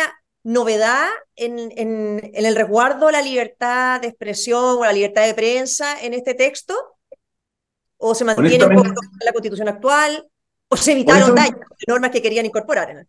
novedad 0.44 1.06
en, 1.36 1.60
en, 1.76 2.32
en 2.34 2.46
el 2.46 2.56
resguardo 2.56 3.10
a 3.10 3.12
la 3.12 3.22
libertad 3.22 4.00
de 4.00 4.08
expresión 4.08 4.78
o 4.78 4.86
la 4.86 4.94
libertad 4.94 5.26
de 5.26 5.34
prensa 5.34 6.02
en 6.02 6.14
este 6.14 6.34
texto? 6.34 6.76
¿O 8.02 8.16
se 8.16 8.24
mantiene 8.24 8.66
un 8.66 8.76
poco 8.76 8.94
la 9.26 9.34
constitución 9.34 9.68
actual? 9.68 10.26
¿O 10.70 10.78
se 10.78 10.94
evitaron 10.94 11.36
daños, 11.36 11.60
normas 11.88 12.12
que 12.12 12.22
querían 12.22 12.46
incorporar? 12.46 13.06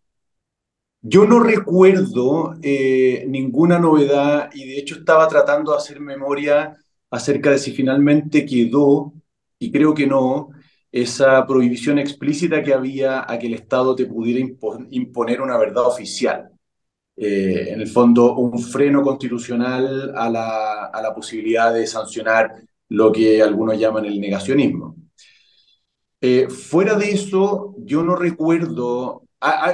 Yo 1.00 1.24
no 1.26 1.38
recuerdo 1.38 2.56
eh, 2.60 3.24
ninguna 3.28 3.78
novedad 3.78 4.50
y 4.52 4.66
de 4.66 4.78
hecho 4.78 4.96
estaba 4.96 5.28
tratando 5.28 5.70
de 5.70 5.78
hacer 5.78 6.00
memoria 6.00 6.76
acerca 7.08 7.52
de 7.52 7.58
si 7.58 7.72
finalmente 7.72 8.44
quedó, 8.44 9.12
y 9.58 9.70
creo 9.70 9.94
que 9.94 10.06
no, 10.06 10.50
esa 10.90 11.46
prohibición 11.46 11.98
explícita 11.98 12.62
que 12.62 12.74
había 12.74 13.24
a 13.30 13.38
que 13.38 13.46
el 13.46 13.54
Estado 13.54 13.94
te 13.94 14.06
pudiera 14.06 14.40
imponer 14.90 15.40
una 15.40 15.56
verdad 15.56 15.86
oficial. 15.86 16.50
Eh, 17.16 17.70
en 17.70 17.80
el 17.80 17.88
fondo, 17.88 18.36
un 18.36 18.58
freno 18.58 19.02
constitucional 19.02 20.12
a 20.16 20.28
la, 20.28 20.86
a 20.86 21.02
la 21.02 21.14
posibilidad 21.14 21.72
de 21.72 21.86
sancionar 21.86 22.54
lo 22.90 23.10
que 23.12 23.42
algunos 23.42 23.78
llaman 23.78 24.04
el 24.04 24.20
negacionismo. 24.20 24.96
Eh, 26.20 26.48
fuera 26.48 26.96
de 26.96 27.12
eso, 27.12 27.74
yo 27.78 28.02
no 28.02 28.14
recuerdo, 28.14 29.22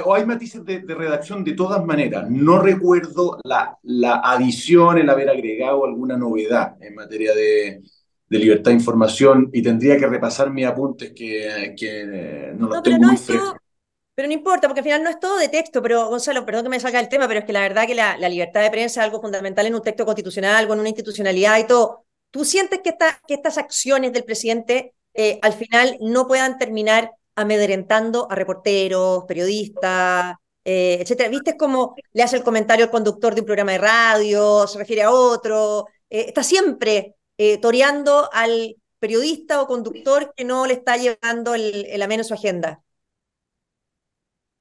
o 0.05 0.13
hay 0.13 0.25
matices 0.25 0.63
de, 0.63 0.79
redacción 0.87 1.43
de 1.43 1.53
todas 1.53 1.83
maneras, 1.83 2.29
no 2.29 2.61
recuerdo 2.61 3.37
la, 3.43 3.77
la 3.83 4.21
adición, 4.23 4.97
el 4.97 5.09
haber 5.09 5.29
agregado 5.29 5.83
alguna 5.83 6.15
novedad 6.15 6.77
en 6.79 6.95
materia 6.95 7.33
de, 7.35 7.81
de 8.29 8.39
libertad 8.39 8.71
de 8.71 8.77
información 8.77 9.49
y 9.51 9.61
tendría 9.61 9.97
que 9.97 10.07
repasar 10.07 10.51
mis 10.51 10.65
apuntes 10.65 11.11
que, 11.13 11.75
que 11.77 12.53
no 12.55 12.67
los 12.67 12.83
tengo 12.83 13.07
muy 13.07 13.17
frescos. 13.17 13.55
Pero 14.15 14.29
no 14.29 14.33
importa, 14.33 14.67
porque 14.67 14.79
al 14.79 14.85
final 14.85 15.03
no 15.03 15.09
es 15.11 15.19
todo 15.19 15.37
de 15.37 15.47
texto, 15.47 15.81
pero 15.81 16.07
Gonzalo, 16.07 16.43
perdón 16.43 16.63
que 16.63 16.69
me 16.69 16.79
salga 16.79 16.99
el 16.99 17.09
tema, 17.09 17.27
pero 17.27 17.41
es 17.41 17.45
que 17.45 17.53
la 17.53 17.61
verdad 17.61 17.85
que 17.85 17.93
la, 17.93 18.17
la 18.17 18.29
libertad 18.29 18.61
de 18.61 18.71
prensa 18.71 19.01
es 19.01 19.05
algo 19.05 19.21
fundamental 19.21 19.67
en 19.67 19.75
un 19.75 19.81
texto 19.81 20.05
constitucional, 20.05 20.65
en 20.65 20.79
una 20.79 20.89
institucionalidad 20.89 21.59
y 21.59 21.67
todo. 21.67 22.06
¿Tú 22.31 22.45
sientes 22.45 22.81
que, 22.83 22.95
que 23.27 23.33
estas 23.33 23.57
acciones 23.57 24.13
del 24.13 24.23
presidente 24.23 24.93
eh, 25.13 25.39
al 25.41 25.53
final 25.53 25.97
no 26.01 26.27
puedan 26.27 26.57
terminar 26.57 27.11
amedrentando 27.35 28.27
a 28.29 28.35
reporteros, 28.35 29.25
periodistas, 29.25 30.35
eh, 30.63 30.99
etcétera? 31.01 31.29
¿Viste 31.29 31.57
cómo 31.57 31.95
le 32.13 32.23
hace 32.23 32.37
el 32.37 32.43
comentario 32.43 32.85
al 32.85 32.91
conductor 32.91 33.33
de 33.33 33.41
un 33.41 33.45
programa 33.45 33.71
de 33.73 33.77
radio, 33.79 34.67
se 34.67 34.77
refiere 34.77 35.03
a 35.03 35.11
otro? 35.11 35.87
Eh, 36.09 36.25
está 36.27 36.43
siempre 36.43 37.15
toreando 37.61 38.29
al 38.33 38.77
periodista 38.97 39.61
o 39.61 39.67
conductor 39.67 40.33
que 40.35 40.43
no 40.43 40.65
le 40.65 40.73
está 40.73 40.97
llevando 40.97 41.53
el, 41.53 41.85
el 41.85 42.01
ameno 42.01 42.23
su 42.23 42.33
agenda 42.33 42.81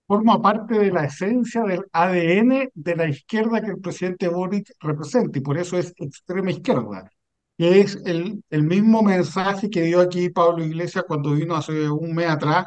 forma 0.06 0.40
parte 0.40 0.78
de 0.78 0.90
la 0.90 1.04
esencia 1.06 1.62
del 1.62 1.84
ADN 1.92 2.70
de 2.74 2.96
la 2.96 3.08
izquierda 3.08 3.60
que 3.60 3.70
el 3.72 3.80
presidente 3.80 4.28
Boric 4.28 4.72
representa 4.80 5.38
y 5.38 5.42
por 5.42 5.58
eso 5.58 5.78
es 5.78 5.92
extrema 5.96 6.50
izquierda 6.50 7.10
que 7.58 7.80
es 7.80 7.98
el, 8.04 8.42
mismo 8.50 9.02
mensaje 9.02 9.70
que 9.70 9.82
dio 9.82 10.00
aquí 10.00 10.30
Pablo 10.30 10.64
Iglesias 10.64 11.04
cuando 11.06 11.32
vino 11.32 11.56
hace 11.56 11.88
un 11.90 12.14
mes 12.14 12.28
atrás, 12.28 12.66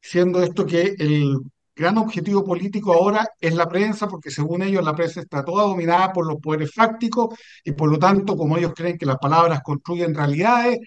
siendo 0.00 0.42
esto 0.42 0.66
que 0.66 0.94
el 0.98 1.38
gran 1.76 1.98
objetivo 1.98 2.44
político 2.44 2.94
ahora 2.94 3.28
es 3.40 3.54
la 3.54 3.68
prensa, 3.68 4.08
porque 4.08 4.30
según 4.30 4.62
ellos 4.62 4.84
la 4.84 4.94
prensa 4.94 5.20
está 5.20 5.44
toda 5.44 5.64
dominada 5.64 6.12
por 6.12 6.26
los 6.26 6.40
poderes 6.40 6.72
fácticos 6.72 7.36
y 7.64 7.72
por 7.72 7.90
lo 7.90 7.98
tanto, 7.98 8.36
como 8.36 8.56
ellos 8.56 8.72
creen 8.74 8.98
que 8.98 9.06
las 9.06 9.18
palabras 9.18 9.60
construyen 9.62 10.14
realidades, 10.14 10.78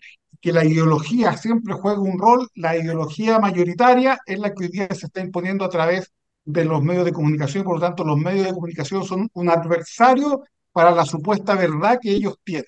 que 0.41 0.53
la 0.53 0.65
ideología 0.65 1.35
siempre 1.37 1.73
juega 1.73 1.99
un 1.99 2.19
rol, 2.19 2.47
la 2.55 2.77
ideología 2.77 3.39
mayoritaria 3.39 4.19
es 4.25 4.39
la 4.39 4.53
que 4.53 4.65
hoy 4.65 4.69
día 4.69 4.87
se 4.93 5.07
está 5.07 5.21
imponiendo 5.21 5.65
a 5.65 5.69
través 5.69 6.11
de 6.45 6.65
los 6.65 6.81
medios 6.83 7.05
de 7.05 7.13
comunicación, 7.13 7.63
por 7.63 7.75
lo 7.75 7.81
tanto 7.81 8.03
los 8.05 8.17
medios 8.17 8.45
de 8.47 8.53
comunicación 8.53 9.03
son 9.03 9.29
un 9.33 9.49
adversario 9.49 10.43
para 10.71 10.91
la 10.91 11.05
supuesta 11.05 11.55
verdad 11.55 11.99
que 12.01 12.11
ellos 12.11 12.35
tienen. 12.43 12.65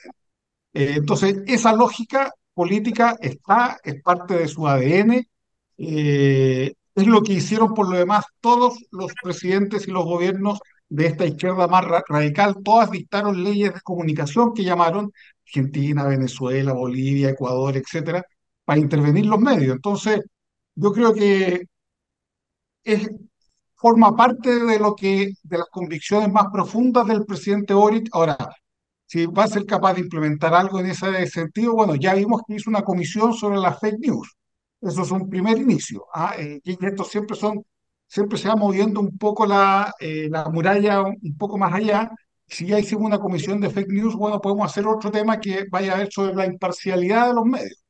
Eh, 0.74 0.96
entonces, 0.98 1.38
esa 1.48 1.74
lógica 1.74 2.32
política 2.54 3.18
está, 3.22 3.80
es 3.84 4.02
parte 4.02 4.36
de 4.36 4.48
su 4.48 4.68
ADN, 4.68 5.28
eh, 5.78 6.74
es 6.96 7.08
lo 7.08 7.22
que 7.24 7.34
hicieron 7.34 7.74
por 7.74 7.90
lo 7.90 7.98
demás 7.98 8.26
todos 8.42 8.78
los 8.92 9.14
presidentes 9.22 9.88
y 9.88 9.92
los 9.92 10.06
gobiernos 10.06 10.60
de 10.90 11.08
esta 11.08 11.26
izquierda 11.26 11.68
más 11.68 11.86
radical, 12.08 12.56
todas 12.64 12.92
dictaron 12.92 13.44
leyes 13.44 13.74
de 13.74 13.82
comunicación 13.82 14.54
que 14.54 14.64
llamaron 14.64 15.12
Argentina, 15.46 16.06
Venezuela, 16.06 16.74
Bolivia, 16.74 17.30
Ecuador, 17.30 17.78
etcétera, 17.78 18.24
para 18.66 18.80
intervenir 18.80 19.26
los 19.26 19.40
medios. 19.40 19.76
Entonces, 19.76 20.22
yo 20.76 20.92
creo 20.94 21.14
que 21.14 21.66
forma 23.76 24.16
parte 24.16 24.60
de 24.66 24.80
lo 24.80 24.96
que, 24.96 25.34
de 25.44 25.58
las 25.58 25.68
convicciones 25.72 26.32
más 26.32 26.48
profundas 26.52 27.08
del 27.08 27.26
presidente 27.26 27.74
Boric. 27.74 28.10
Ahora, 28.12 28.38
si 29.10 29.26
va 29.26 29.46
a 29.46 29.48
ser 29.48 29.66
capaz 29.66 29.96
de 29.96 30.02
implementar 30.02 30.54
algo 30.54 30.80
en 30.80 30.86
ese 30.86 31.26
sentido, 31.26 31.74
bueno, 31.74 31.96
ya 31.96 32.14
vimos 32.14 32.44
que 32.48 32.54
hizo 32.54 32.70
una 32.70 32.84
comisión 32.84 33.34
sobre 33.34 33.58
las 33.58 33.80
fake 33.80 33.98
news. 34.02 34.38
Eso 34.80 35.02
es 35.02 35.10
un 35.10 35.28
primer 35.28 35.58
inicio. 35.58 36.06
¿ah? 36.14 36.36
Eh, 36.38 36.62
y 36.64 36.86
esto 36.86 37.04
siempre 37.04 37.36
son, 37.36 37.66
siempre 38.08 38.38
se 38.38 38.50
va 38.50 38.56
moviendo 38.56 39.00
un 39.00 39.18
poco 39.18 39.48
la, 39.48 39.92
eh, 40.00 40.28
la 40.30 40.48
muralla 40.50 41.02
un 41.02 41.38
poco 41.40 41.58
más 41.58 41.74
allá. 41.74 42.12
Si 42.46 42.68
ya 42.68 42.78
hicimos 42.78 43.06
una 43.06 43.18
comisión 43.18 43.60
de 43.60 43.72
fake 43.72 43.90
news, 43.90 44.16
bueno, 44.16 44.40
podemos 44.40 44.70
hacer 44.70 44.86
otro 44.86 45.10
tema 45.10 45.40
que 45.40 45.66
vaya 45.72 45.96
a 45.96 45.98
ver 45.98 46.10
sobre 46.12 46.36
la 46.36 46.46
imparcialidad 46.46 47.30
de 47.30 47.34
los 47.34 47.46
medios. 47.46 47.84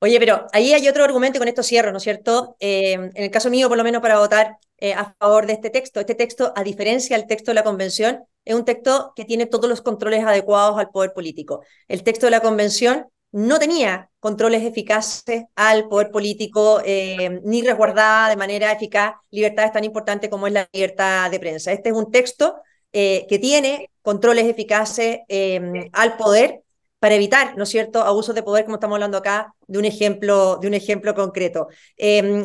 Oye, 0.00 0.18
pero 0.20 0.46
ahí 0.52 0.74
hay 0.74 0.86
otro 0.88 1.04
argumento 1.04 1.38
con 1.38 1.48
esto 1.48 1.62
cierro, 1.62 1.90
¿no 1.90 1.96
es 1.96 2.02
cierto? 2.02 2.54
Eh, 2.60 2.92
en 2.92 3.12
el 3.14 3.30
caso 3.30 3.48
mío, 3.48 3.68
por 3.70 3.78
lo 3.78 3.84
menos 3.84 4.02
para 4.02 4.18
votar 4.18 4.58
a 4.94 5.14
favor 5.18 5.46
de 5.46 5.54
este 5.54 5.70
texto. 5.70 6.00
Este 6.00 6.14
texto, 6.14 6.52
a 6.54 6.62
diferencia 6.62 7.16
del 7.16 7.26
texto 7.26 7.50
de 7.50 7.54
la 7.54 7.64
convención, 7.64 8.26
es 8.46 8.54
un 8.54 8.64
texto 8.64 9.12
que 9.14 9.26
tiene 9.26 9.44
todos 9.46 9.68
los 9.68 9.82
controles 9.82 10.24
adecuados 10.24 10.78
al 10.78 10.90
poder 10.90 11.12
político. 11.12 11.62
El 11.88 12.02
texto 12.04 12.26
de 12.26 12.30
la 12.30 12.40
convención 12.40 13.06
no 13.32 13.58
tenía 13.58 14.08
controles 14.20 14.62
eficaces 14.62 15.44
al 15.56 15.88
poder 15.88 16.10
político, 16.10 16.80
eh, 16.84 17.40
ni 17.44 17.60
resguardaba 17.62 18.30
de 18.30 18.36
manera 18.36 18.72
eficaz 18.72 19.16
libertades 19.30 19.72
tan 19.72 19.84
importantes 19.84 20.30
como 20.30 20.46
es 20.46 20.52
la 20.52 20.68
libertad 20.72 21.30
de 21.30 21.40
prensa. 21.40 21.72
Este 21.72 21.90
es 21.90 21.94
un 21.94 22.10
texto 22.10 22.54
eh, 22.92 23.26
que 23.28 23.38
tiene 23.40 23.90
controles 24.00 24.46
eficaces 24.46 25.18
eh, 25.28 25.90
al 25.92 26.16
poder 26.16 26.62
para 27.00 27.16
evitar, 27.16 27.56
¿no 27.58 27.64
es 27.64 27.68
cierto?, 27.68 28.00
abusos 28.02 28.34
de 28.34 28.42
poder, 28.42 28.64
como 28.64 28.76
estamos 28.76 28.94
hablando 28.94 29.18
acá, 29.18 29.54
de 29.66 29.78
un 29.78 29.84
ejemplo, 29.84 30.56
de 30.56 30.68
un 30.68 30.74
ejemplo 30.74 31.14
concreto. 31.14 31.68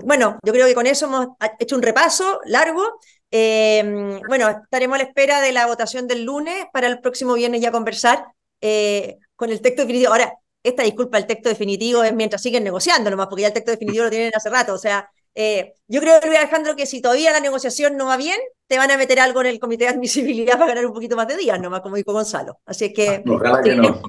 bueno, 0.04 0.40
yo 0.44 0.52
creo 0.52 0.68
que 0.68 0.76
con 0.76 0.88
eso 0.88 1.06
hemos 1.06 1.28
hecho 1.60 1.76
un 1.76 1.82
repaso 1.82 2.42
largo 2.46 3.00
Em, 3.32 4.20
bueno, 4.28 4.50
estaremos 4.50 4.96
a 4.96 5.04
la 5.04 5.08
espera 5.08 5.40
de 5.40 5.54
la 5.54 5.66
votación 5.66 6.06
del 6.08 6.26
lunes 6.26 6.66
para 6.74 6.88
el 6.88 7.00
próximo 7.00 7.34
viernes 7.34 7.62
ya 7.62 7.72
conversar 7.72 8.26
eh, 8.60 9.18
con 9.36 9.50
el 9.50 9.62
texto 9.62 9.84
definitivo. 9.84 10.12
Ahora, 10.12 10.34
esta 10.62 10.84
disculpa, 10.84 11.18
el 11.18 11.26
texto 11.26 11.50
definitivo 11.50 12.04
es 12.04 12.14
mientras 12.14 12.42
siguen 12.42 12.64
negociando 12.64 13.10
nomás, 13.10 13.28
porque 13.28 13.44
ya 13.44 13.48
el 13.48 13.54
texto 13.54 13.72
definitivo 13.72 14.04
lo 14.04 14.10
tienen 14.10 14.32
hace 14.36 14.50
rato. 14.50 14.74
O 14.74 14.78
sea, 14.78 15.10
eh, 15.34 15.74
yo 15.88 16.02
creo, 16.02 16.20
Luis 16.26 16.38
Alejandro, 16.38 16.76
que 16.76 16.86
si 16.86 17.02
todavía 17.02 17.32
la 17.32 17.40
negociación 17.40 17.96
no 17.96 18.06
va 18.08 18.18
bien, 18.18 18.38
te 18.68 18.78
van 18.78 18.92
a 18.92 18.98
meter 18.98 19.20
algo 19.20 19.42
en 19.42 19.48
el 19.48 19.60
comité 19.60 19.86
de 19.86 19.92
admisibilidad 19.92 20.54
para 20.60 20.68
ganar 20.68 20.86
un 20.86 20.94
poquito 20.94 21.16
más 21.16 21.28
de 21.28 21.38
días, 21.38 21.60
nomás, 21.60 21.82
como 21.82 21.96
dijo 21.96 22.12
Gonzalo. 22.12 22.60
Así 22.66 22.92
que, 22.92 23.24
Ojalá 23.28 23.62
que 23.62 23.76
no. 23.76 24.02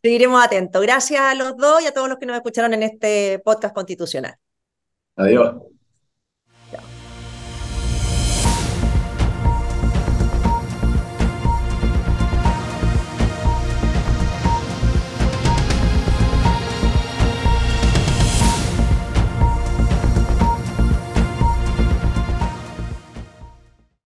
seguiremos 0.00 0.42
atentos. 0.44 0.80
Gracias 0.80 1.20
a 1.20 1.34
los 1.34 1.56
dos 1.56 1.82
y 1.82 1.86
a 1.86 1.92
todos 1.92 2.08
los 2.08 2.18
que 2.18 2.26
nos 2.26 2.36
escucharon 2.36 2.72
en 2.74 2.84
este 2.84 3.40
podcast 3.44 3.74
constitucional. 3.74 4.36
Adiós. 5.16 5.56